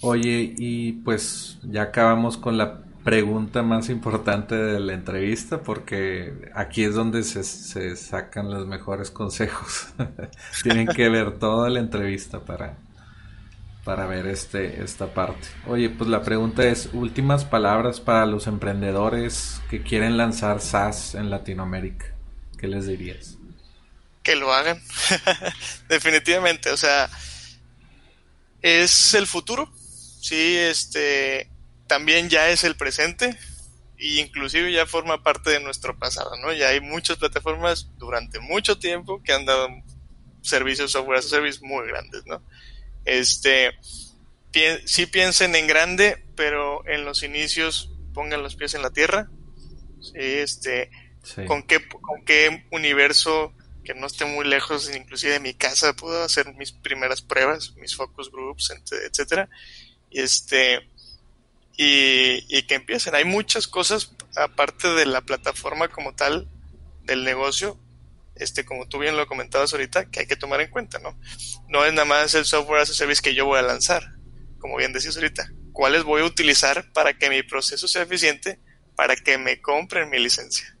Oye, 0.00 0.54
y 0.56 0.92
pues 0.92 1.58
ya 1.62 1.82
acabamos 1.82 2.36
con 2.36 2.58
la 2.58 2.80
pregunta 3.04 3.62
más 3.62 3.90
importante 3.90 4.54
de 4.56 4.80
la 4.80 4.94
entrevista 4.94 5.62
porque 5.62 6.50
aquí 6.54 6.84
es 6.84 6.94
donde 6.94 7.22
se, 7.22 7.44
se 7.44 7.96
sacan 7.96 8.50
los 8.50 8.66
mejores 8.66 9.10
consejos. 9.10 9.88
Tienen 10.62 10.88
que 10.88 11.08
ver 11.08 11.38
toda 11.38 11.68
la 11.68 11.80
entrevista 11.80 12.40
para, 12.40 12.76
para 13.84 14.06
ver 14.06 14.26
este, 14.26 14.82
esta 14.82 15.12
parte. 15.12 15.46
Oye, 15.66 15.90
pues 15.90 16.08
la 16.08 16.22
pregunta 16.22 16.64
es, 16.64 16.88
últimas 16.94 17.44
palabras 17.44 18.00
para 18.00 18.24
los 18.24 18.46
emprendedores 18.46 19.60
que 19.68 19.82
quieren 19.82 20.16
lanzar 20.16 20.60
SaaS 20.60 21.14
en 21.14 21.30
Latinoamérica. 21.30 22.06
¿Qué 22.58 22.66
les 22.66 22.86
dirías? 22.86 23.36
Que 24.22 24.34
lo 24.36 24.52
hagan. 24.52 24.80
Definitivamente, 25.88 26.70
o 26.70 26.78
sea, 26.78 27.10
es 28.64 29.12
el 29.12 29.26
futuro. 29.26 29.70
Sí, 29.76 30.56
este 30.56 31.50
también 31.86 32.30
ya 32.30 32.48
es 32.48 32.64
el 32.64 32.76
presente 32.76 33.38
e 33.98 34.20
inclusive 34.20 34.72
ya 34.72 34.86
forma 34.86 35.22
parte 35.22 35.50
de 35.50 35.60
nuestro 35.60 35.98
pasado, 35.98 36.30
¿no? 36.40 36.50
Ya 36.54 36.68
hay 36.68 36.80
muchas 36.80 37.18
plataformas 37.18 37.90
durante 37.98 38.40
mucho 38.40 38.78
tiempo 38.78 39.22
que 39.22 39.34
han 39.34 39.44
dado 39.44 39.68
servicios 40.40 40.92
software 40.92 41.18
as 41.18 41.26
a 41.26 41.28
service 41.28 41.60
muy 41.62 41.86
grandes, 41.86 42.24
¿no? 42.24 42.42
Este, 43.04 43.72
sí 44.86 45.06
piensen 45.06 45.54
en 45.56 45.66
grande, 45.66 46.24
pero 46.34 46.88
en 46.88 47.04
los 47.04 47.22
inicios 47.22 47.90
pongan 48.14 48.42
los 48.42 48.56
pies 48.56 48.72
en 48.72 48.80
la 48.80 48.90
tierra. 48.90 49.28
Sí, 50.00 50.12
este, 50.16 50.90
¿con 51.46 51.64
qué 51.64 51.86
con 51.86 52.24
qué 52.24 52.66
universo 52.70 53.52
que 53.84 53.94
no 53.94 54.06
esté 54.06 54.24
muy 54.24 54.46
lejos, 54.46 54.90
inclusive 54.94 55.34
de 55.34 55.40
mi 55.40 55.54
casa, 55.54 55.94
puedo 55.94 56.22
hacer 56.22 56.54
mis 56.54 56.72
primeras 56.72 57.22
pruebas, 57.22 57.74
mis 57.76 57.94
focus 57.94 58.30
groups, 58.30 58.72
etcétera. 58.90 59.48
Y 60.10 60.20
este, 60.20 60.88
y, 61.76 62.62
que 62.62 62.74
empiecen. 62.74 63.14
Hay 63.14 63.24
muchas 63.24 63.66
cosas, 63.66 64.12
aparte 64.36 64.88
de 64.88 65.06
la 65.06 65.20
plataforma 65.20 65.88
como 65.88 66.14
tal, 66.14 66.48
del 67.02 67.24
negocio, 67.24 67.78
este, 68.36 68.64
como 68.64 68.88
tú 68.88 68.98
bien 68.98 69.16
lo 69.16 69.26
comentabas 69.26 69.72
ahorita, 69.72 70.10
que 70.10 70.20
hay 70.20 70.26
que 70.26 70.36
tomar 70.36 70.60
en 70.60 70.70
cuenta, 70.70 70.98
¿no? 70.98 71.18
No 71.68 71.84
es 71.84 71.92
nada 71.92 72.06
más 72.06 72.34
el 72.34 72.44
software 72.44 72.80
as 72.80 72.90
a 72.90 72.94
service 72.94 73.22
que 73.22 73.34
yo 73.34 73.46
voy 73.46 73.58
a 73.58 73.62
lanzar, 73.62 74.14
como 74.58 74.76
bien 74.76 74.92
decías 74.92 75.16
ahorita. 75.16 75.50
¿Cuáles 75.72 76.04
voy 76.04 76.22
a 76.22 76.24
utilizar 76.24 76.92
para 76.92 77.18
que 77.18 77.28
mi 77.28 77.42
proceso 77.42 77.88
sea 77.88 78.02
eficiente, 78.02 78.60
para 78.96 79.16
que 79.16 79.38
me 79.38 79.60
compren 79.60 80.08
mi 80.08 80.18
licencia? 80.18 80.76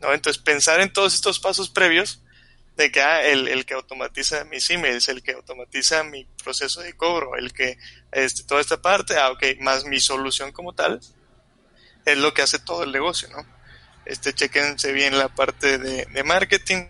¿No? 0.00 0.14
Entonces, 0.14 0.40
pensar 0.42 0.80
en 0.80 0.92
todos 0.92 1.14
estos 1.14 1.40
pasos 1.40 1.70
previos 1.70 2.22
de 2.78 2.92
que 2.92 3.00
ah, 3.00 3.22
el, 3.22 3.48
el, 3.48 3.66
que 3.66 3.74
automatiza 3.74 4.44
mis 4.44 4.70
emails, 4.70 5.08
el 5.08 5.22
que 5.22 5.32
automatiza 5.32 6.04
mi 6.04 6.24
proceso 6.42 6.80
de 6.80 6.96
cobro, 6.96 7.34
el 7.34 7.52
que 7.52 7.76
este, 8.12 8.44
toda 8.44 8.60
esta 8.60 8.80
parte, 8.80 9.18
ah, 9.18 9.32
ok, 9.32 9.42
más 9.60 9.84
mi 9.84 9.98
solución 9.98 10.52
como 10.52 10.72
tal, 10.74 11.00
es 12.06 12.18
lo 12.18 12.32
que 12.32 12.42
hace 12.42 12.60
todo 12.60 12.84
el 12.84 12.92
negocio, 12.92 13.28
¿no? 13.30 13.44
Este, 14.06 14.32
chequense 14.32 14.92
bien 14.92 15.18
la 15.18 15.28
parte 15.28 15.78
de, 15.78 16.06
de 16.06 16.22
marketing, 16.22 16.86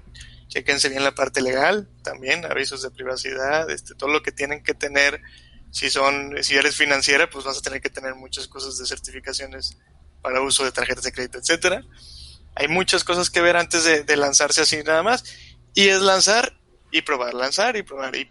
chequense 0.48 0.90
bien 0.90 1.02
la 1.04 1.14
parte 1.14 1.40
legal, 1.40 1.88
también 2.02 2.44
avisos 2.44 2.82
de 2.82 2.90
privacidad, 2.90 3.70
este, 3.70 3.94
todo 3.94 4.10
lo 4.10 4.22
que 4.22 4.30
tienen 4.30 4.62
que 4.62 4.74
tener. 4.74 5.22
Si 5.70 5.88
son, 5.88 6.36
si 6.42 6.54
eres 6.54 6.76
financiera, 6.76 7.30
pues 7.30 7.44
vas 7.46 7.58
a 7.58 7.62
tener 7.62 7.80
que 7.80 7.90
tener 7.90 8.14
muchas 8.14 8.46
cosas 8.46 8.76
de 8.78 8.86
certificaciones 8.86 9.78
para 10.20 10.42
uso 10.42 10.64
de 10.64 10.72
tarjetas 10.72 11.04
de 11.04 11.12
crédito, 11.12 11.38
etcétera. 11.38 11.82
Hay 12.58 12.66
muchas 12.66 13.04
cosas 13.04 13.30
que 13.30 13.40
ver 13.40 13.56
antes 13.56 13.84
de, 13.84 14.16
lanzarse 14.16 14.62
así 14.62 14.82
nada 14.82 15.04
más. 15.04 15.24
Y 15.74 15.88
es 15.88 16.00
lanzar 16.00 16.58
y 16.90 17.02
probar, 17.02 17.34
lanzar 17.34 17.76
y 17.76 17.82
probar. 17.82 18.14
Y, 18.16 18.28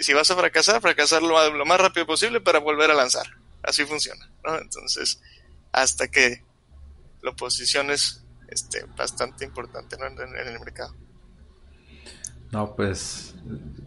si 0.00 0.12
vas 0.12 0.30
a 0.30 0.36
fracasar, 0.36 0.80
fracasar 0.80 1.22
lo, 1.22 1.50
lo, 1.54 1.64
más 1.64 1.80
rápido 1.80 2.06
posible 2.06 2.40
para 2.40 2.58
volver 2.58 2.90
a 2.90 2.94
lanzar. 2.94 3.26
Así 3.62 3.84
funciona, 3.84 4.30
¿no? 4.44 4.58
Entonces, 4.58 5.20
hasta 5.72 6.08
que 6.08 6.42
lo 7.22 7.34
posiciones 7.34 8.24
este, 8.48 8.84
bastante 8.96 9.44
importante 9.44 9.96
¿no? 9.98 10.06
en, 10.06 10.48
el 10.48 10.60
mercado. 10.60 10.94
No, 12.52 12.76
pues 12.76 13.34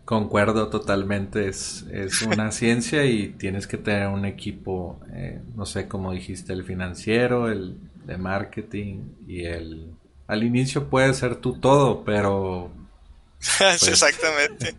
concuerdo 0.03 0.69
totalmente, 0.69 1.47
es, 1.47 1.85
es 1.91 2.21
una 2.21 2.51
ciencia 2.51 3.05
y 3.05 3.29
tienes 3.29 3.67
que 3.67 3.77
tener 3.77 4.07
un 4.07 4.25
equipo, 4.25 4.99
eh, 5.13 5.41
no 5.55 5.65
sé, 5.65 5.87
como 5.87 6.11
dijiste, 6.11 6.51
el 6.51 6.65
financiero, 6.65 7.49
el 7.49 7.77
de 8.05 8.17
marketing 8.17 9.03
y 9.27 9.45
el... 9.45 9.93
Al 10.27 10.43
inicio 10.43 10.89
puede 10.89 11.13
ser 11.13 11.37
tú 11.37 11.59
todo, 11.59 12.03
pero... 12.03 12.71
Pues 13.57 13.83
Exactamente. 13.83 14.75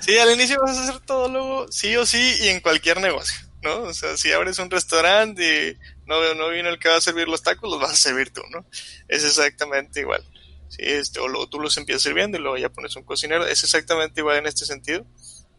Sí, 0.00 0.16
al 0.18 0.32
inicio 0.32 0.58
vas 0.60 0.78
a 0.78 0.82
hacer 0.82 1.00
todo 1.00 1.28
luego, 1.28 1.70
sí 1.70 1.96
o 1.96 2.06
sí, 2.06 2.36
y 2.40 2.48
en 2.48 2.60
cualquier 2.60 3.00
negocio, 3.00 3.38
¿no? 3.62 3.82
O 3.82 3.94
sea, 3.94 4.16
si 4.16 4.32
abres 4.32 4.58
un 4.58 4.70
restaurante 4.70 5.70
y 5.70 5.78
no, 6.06 6.34
no 6.34 6.48
vino 6.48 6.68
el 6.68 6.78
que 6.78 6.88
va 6.88 6.96
a 6.96 7.00
servir 7.00 7.28
los 7.28 7.42
tacos, 7.42 7.70
los 7.70 7.80
vas 7.80 7.92
a 7.92 7.96
servir 7.96 8.32
tú, 8.32 8.42
¿no? 8.50 8.64
Es 9.08 9.24
exactamente 9.24 10.00
igual. 10.00 10.24
Sí, 10.68 10.80
este, 10.80 11.20
o 11.20 11.28
luego 11.28 11.48
tú 11.48 11.60
los 11.60 11.76
empiezas 11.76 12.02
sirviendo 12.02 12.38
y 12.38 12.40
luego 12.40 12.56
ya 12.56 12.70
pones 12.70 12.96
un 12.96 13.04
cocinero. 13.04 13.46
Es 13.46 13.62
exactamente 13.62 14.22
igual 14.22 14.38
en 14.38 14.46
este 14.46 14.64
sentido. 14.64 15.04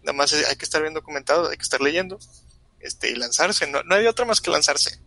Nada 0.01 0.13
más 0.13 0.33
hay 0.33 0.55
que 0.55 0.65
estar 0.65 0.81
bien 0.81 0.95
documentado, 0.95 1.49
hay 1.49 1.57
que 1.57 1.63
estar 1.63 1.81
leyendo 1.81 2.17
este, 2.79 3.11
y 3.11 3.15
lanzarse. 3.15 3.67
No, 3.67 3.83
no 3.83 3.93
hay 3.93 4.07
otra 4.07 4.25
más 4.25 4.41
que 4.41 4.49
lanzarse. 4.49 4.99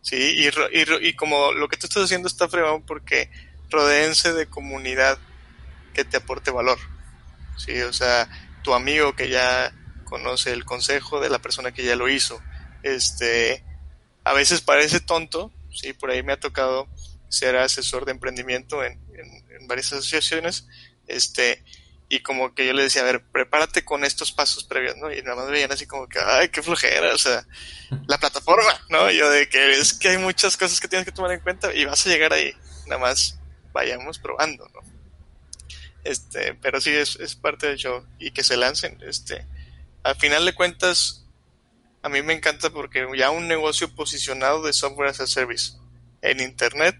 Sí, 0.00 0.16
y, 0.16 0.48
y, 0.48 1.08
y 1.08 1.14
como 1.14 1.52
lo 1.52 1.68
que 1.68 1.76
tú 1.76 1.86
estás 1.86 2.02
haciendo 2.02 2.26
está 2.26 2.48
fregado 2.48 2.84
porque 2.84 3.30
rodeense 3.70 4.32
de 4.32 4.46
comunidad 4.46 5.16
que 5.92 6.04
te 6.04 6.18
aporte 6.18 6.50
valor. 6.50 6.78
Sí, 7.56 7.80
o 7.82 7.92
sea, 7.92 8.28
tu 8.62 8.74
amigo 8.74 9.14
que 9.14 9.28
ya 9.28 9.72
conoce 10.04 10.52
el 10.52 10.64
consejo 10.64 11.20
de 11.20 11.30
la 11.30 11.40
persona 11.40 11.72
que 11.72 11.84
ya 11.84 11.96
lo 11.96 12.08
hizo. 12.08 12.40
Este, 12.82 13.64
a 14.24 14.32
veces 14.32 14.60
parece 14.60 15.00
tonto, 15.00 15.52
sí, 15.70 15.92
por 15.92 16.10
ahí 16.10 16.22
me 16.22 16.32
ha 16.32 16.40
tocado 16.40 16.88
ser 17.28 17.56
asesor 17.56 18.04
de 18.04 18.12
emprendimiento 18.12 18.84
en, 18.84 19.00
varias 19.66 19.92
asociaciones, 19.92 20.66
este, 21.06 21.64
y 22.08 22.20
como 22.20 22.52
que 22.54 22.66
yo 22.66 22.72
le 22.74 22.82
decía, 22.82 23.02
a 23.02 23.06
ver, 23.06 23.24
prepárate 23.24 23.84
con 23.84 24.04
estos 24.04 24.32
pasos 24.32 24.64
previos, 24.64 24.96
¿no? 24.96 25.10
Y 25.10 25.22
nada 25.22 25.36
más 25.36 25.48
veían 25.48 25.72
así 25.72 25.86
como 25.86 26.08
que, 26.08 26.18
ay, 26.18 26.48
qué 26.48 26.62
flojera, 26.62 27.14
o 27.14 27.18
sea, 27.18 27.46
la 28.06 28.18
plataforma, 28.18 28.78
¿no? 28.90 29.10
yo 29.10 29.30
de 29.30 29.48
que 29.48 29.72
es 29.72 29.94
que 29.94 30.08
hay 30.08 30.18
muchas 30.18 30.56
cosas 30.56 30.78
que 30.80 30.88
tienes 30.88 31.06
que 31.06 31.12
tomar 31.12 31.32
en 31.32 31.40
cuenta 31.40 31.72
y 31.72 31.86
vas 31.86 32.04
a 32.04 32.10
llegar 32.10 32.32
ahí, 32.32 32.52
nada 32.86 33.00
más 33.00 33.38
vayamos 33.72 34.18
probando, 34.18 34.68
¿no? 34.74 34.91
Este, 36.04 36.54
pero 36.54 36.80
sí 36.80 36.90
es, 36.90 37.16
es 37.16 37.36
parte 37.36 37.68
del 37.68 37.76
show 37.76 38.04
y 38.18 38.32
que 38.32 38.42
se 38.42 38.56
lancen, 38.56 38.98
este, 39.06 39.46
al 40.02 40.16
final 40.16 40.44
de 40.44 40.54
cuentas, 40.54 41.24
a 42.02 42.08
mí 42.08 42.22
me 42.22 42.32
encanta 42.32 42.70
porque 42.70 43.06
ya 43.16 43.30
un 43.30 43.46
negocio 43.46 43.94
posicionado 43.94 44.62
de 44.62 44.72
software 44.72 45.10
as 45.10 45.20
a 45.20 45.26
service 45.26 45.74
en 46.22 46.40
Internet, 46.40 46.96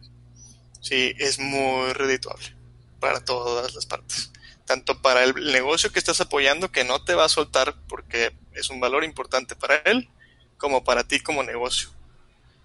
sí, 0.80 1.14
es 1.18 1.38
muy 1.38 1.92
redituable 1.92 2.54
para 3.00 3.24
todas 3.24 3.74
las 3.74 3.86
partes. 3.86 4.30
Tanto 4.64 5.02
para 5.02 5.24
el 5.24 5.34
negocio 5.52 5.90
que 5.90 5.98
estás 5.98 6.20
apoyando, 6.20 6.70
que 6.70 6.84
no 6.84 7.04
te 7.04 7.16
va 7.16 7.24
a 7.24 7.28
soltar 7.28 7.74
porque 7.88 8.32
es 8.52 8.70
un 8.70 8.78
valor 8.78 9.02
importante 9.02 9.56
para 9.56 9.76
él, 9.78 10.08
como 10.56 10.84
para 10.84 11.02
ti 11.02 11.18
como 11.18 11.42
negocio. 11.42 11.90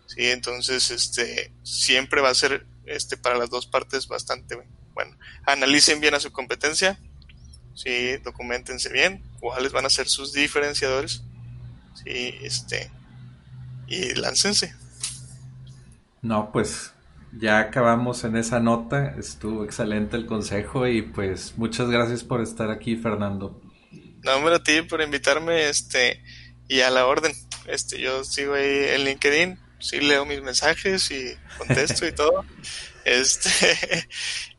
Sí, 0.06 0.30
entonces, 0.30 0.92
este, 0.92 1.52
siempre 1.64 2.22
va 2.22 2.30
a 2.30 2.36
ser, 2.36 2.66
este, 2.86 3.18
para 3.18 3.38
las 3.38 3.50
dos 3.50 3.66
partes 3.66 4.08
bastante 4.08 4.56
bueno. 4.98 5.16
Analicen 5.46 6.02
bien 6.02 6.16
a 6.16 6.20
su 6.20 6.32
competencia, 6.32 7.00
sí, 7.76 8.18
documentense 8.18 8.92
bien, 8.92 9.24
cuáles 9.40 9.72
van 9.72 9.86
a 9.86 9.90
ser 9.90 10.08
sus 10.08 10.34
diferenciadores 10.34 11.22
Sí, 12.04 12.36
este. 12.42 12.92
Y 13.88 14.14
láncense. 14.16 14.74
No, 16.22 16.52
pues 16.52 16.94
ya 17.32 17.60
acabamos 17.60 18.24
en 18.24 18.38
esa 18.38 18.60
nota. 18.60 19.16
Estuvo 19.18 19.64
excelente 19.64 20.18
el 20.18 20.26
consejo 20.26 20.88
y 20.88 21.02
pues 21.02 21.54
muchas 21.58 21.90
gracias 21.90 22.24
por 22.24 22.42
estar 22.42 22.70
aquí, 22.70 22.96
Fernando. 22.96 23.62
No, 24.24 24.36
hombre, 24.36 24.56
a 24.56 24.64
ti 24.64 24.82
por 24.82 25.02
invitarme, 25.02 25.70
este, 25.70 26.22
y 26.68 26.82
a 26.82 26.90
la 26.90 27.06
orden. 27.06 27.34
Este, 27.66 28.00
yo 28.00 28.24
sigo 28.24 28.56
ahí 28.56 28.86
en 28.90 29.06
LinkedIn, 29.06 29.60
sí 29.80 30.00
leo 30.00 30.26
mis 30.26 30.42
mensajes 30.42 31.10
y 31.12 31.36
contesto 31.58 32.08
y 32.08 32.12
todo. 32.12 32.46
Este, 33.08 33.50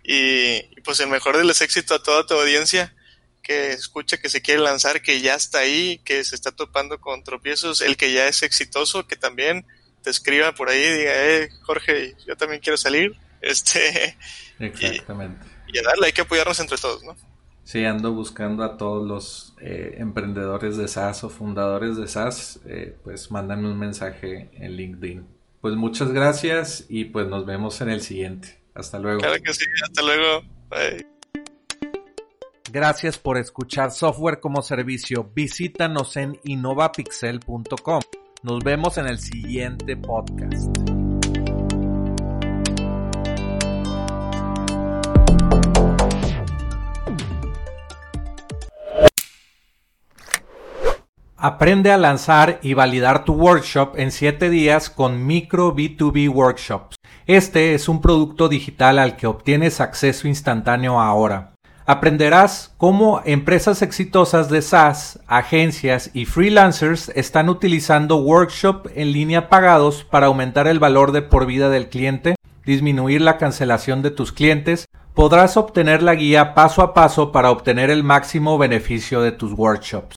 y, 0.08 0.56
y, 0.76 0.80
pues 0.82 1.00
el 1.00 1.08
mejor 1.08 1.36
de 1.36 1.44
los 1.44 1.60
éxitos 1.60 2.00
a 2.00 2.02
toda 2.02 2.26
tu 2.26 2.34
audiencia 2.34 2.94
que 3.42 3.72
escucha 3.72 4.18
que 4.18 4.28
se 4.28 4.42
quiere 4.42 4.60
lanzar, 4.60 5.00
que 5.00 5.20
ya 5.20 5.34
está 5.34 5.60
ahí, 5.60 5.98
que 6.04 6.22
se 6.22 6.34
está 6.34 6.52
topando 6.52 7.00
con 7.00 7.24
tropiezos, 7.24 7.80
el 7.80 7.96
que 7.96 8.12
ya 8.12 8.28
es 8.28 8.42
exitoso, 8.42 9.06
que 9.06 9.16
también 9.16 9.64
te 10.02 10.10
escriba 10.10 10.52
por 10.52 10.68
ahí 10.68 10.80
y 10.80 10.98
diga, 10.98 11.12
eh, 11.14 11.48
Jorge, 11.62 12.14
yo 12.26 12.36
también 12.36 12.60
quiero 12.60 12.76
salir. 12.76 13.16
Este, 13.40 14.16
Exactamente. 14.58 15.46
Y, 15.68 15.78
a 15.78 15.82
darle, 15.82 16.06
hay 16.06 16.12
que 16.12 16.22
apoyarnos 16.22 16.58
entre 16.58 16.76
todos, 16.76 17.04
¿no? 17.04 17.14
Sí, 17.62 17.84
ando 17.84 18.12
buscando 18.12 18.64
a 18.64 18.76
todos 18.76 19.06
los 19.06 19.54
eh, 19.60 19.94
emprendedores 19.98 20.76
de 20.76 20.88
SaaS 20.88 21.22
o 21.22 21.28
fundadores 21.28 21.96
de 21.96 22.08
SaaS, 22.08 22.58
eh, 22.66 22.96
pues 23.04 23.30
mándame 23.30 23.70
un 23.70 23.78
mensaje 23.78 24.50
en 24.54 24.72
LinkedIn. 24.72 25.24
Pues 25.60 25.76
muchas 25.76 26.10
gracias 26.10 26.86
y 26.88 27.04
pues 27.04 27.28
nos 27.28 27.46
vemos 27.46 27.80
en 27.80 27.90
el 27.90 28.00
siguiente. 28.00 28.58
Hasta 28.78 28.98
luego. 28.98 29.18
Claro 29.18 29.42
que 29.42 29.52
sí, 29.52 29.64
hasta 29.82 30.02
luego. 30.02 30.42
Bye. 30.70 31.06
Gracias 32.70 33.18
por 33.18 33.36
escuchar 33.36 33.90
Software 33.90 34.38
como 34.38 34.62
Servicio. 34.62 35.32
Visítanos 35.34 36.16
en 36.16 36.38
innovapixel.com. 36.44 38.00
Nos 38.44 38.62
vemos 38.62 38.96
en 38.98 39.06
el 39.08 39.18
siguiente 39.18 39.96
podcast. 39.96 40.78
Aprende 51.40 51.90
a 51.90 51.96
lanzar 51.96 52.60
y 52.62 52.74
validar 52.74 53.24
tu 53.24 53.32
workshop 53.32 53.96
en 53.96 54.12
7 54.12 54.50
días 54.50 54.90
con 54.90 55.26
Micro 55.26 55.74
B2B 55.74 56.28
Workshops. 56.28 56.97
Este 57.28 57.74
es 57.74 57.90
un 57.90 58.00
producto 58.00 58.48
digital 58.48 58.98
al 58.98 59.16
que 59.16 59.26
obtienes 59.26 59.82
acceso 59.82 60.28
instantáneo 60.28 60.98
ahora. 60.98 61.52
Aprenderás 61.84 62.72
cómo 62.78 63.20
empresas 63.22 63.82
exitosas 63.82 64.48
de 64.48 64.62
SaaS, 64.62 65.20
agencias 65.26 66.10
y 66.14 66.24
freelancers 66.24 67.10
están 67.10 67.50
utilizando 67.50 68.16
workshop 68.16 68.88
en 68.94 69.12
línea 69.12 69.50
pagados 69.50 70.04
para 70.04 70.28
aumentar 70.28 70.68
el 70.68 70.78
valor 70.78 71.12
de 71.12 71.20
por 71.20 71.44
vida 71.44 71.68
del 71.68 71.90
cliente, 71.90 72.34
disminuir 72.64 73.20
la 73.20 73.36
cancelación 73.36 74.00
de 74.00 74.10
tus 74.10 74.32
clientes, 74.32 74.86
podrás 75.12 75.58
obtener 75.58 76.02
la 76.02 76.14
guía 76.14 76.54
paso 76.54 76.80
a 76.80 76.94
paso 76.94 77.30
para 77.30 77.50
obtener 77.50 77.90
el 77.90 78.04
máximo 78.04 78.56
beneficio 78.56 79.20
de 79.20 79.32
tus 79.32 79.52
workshops. 79.52 80.16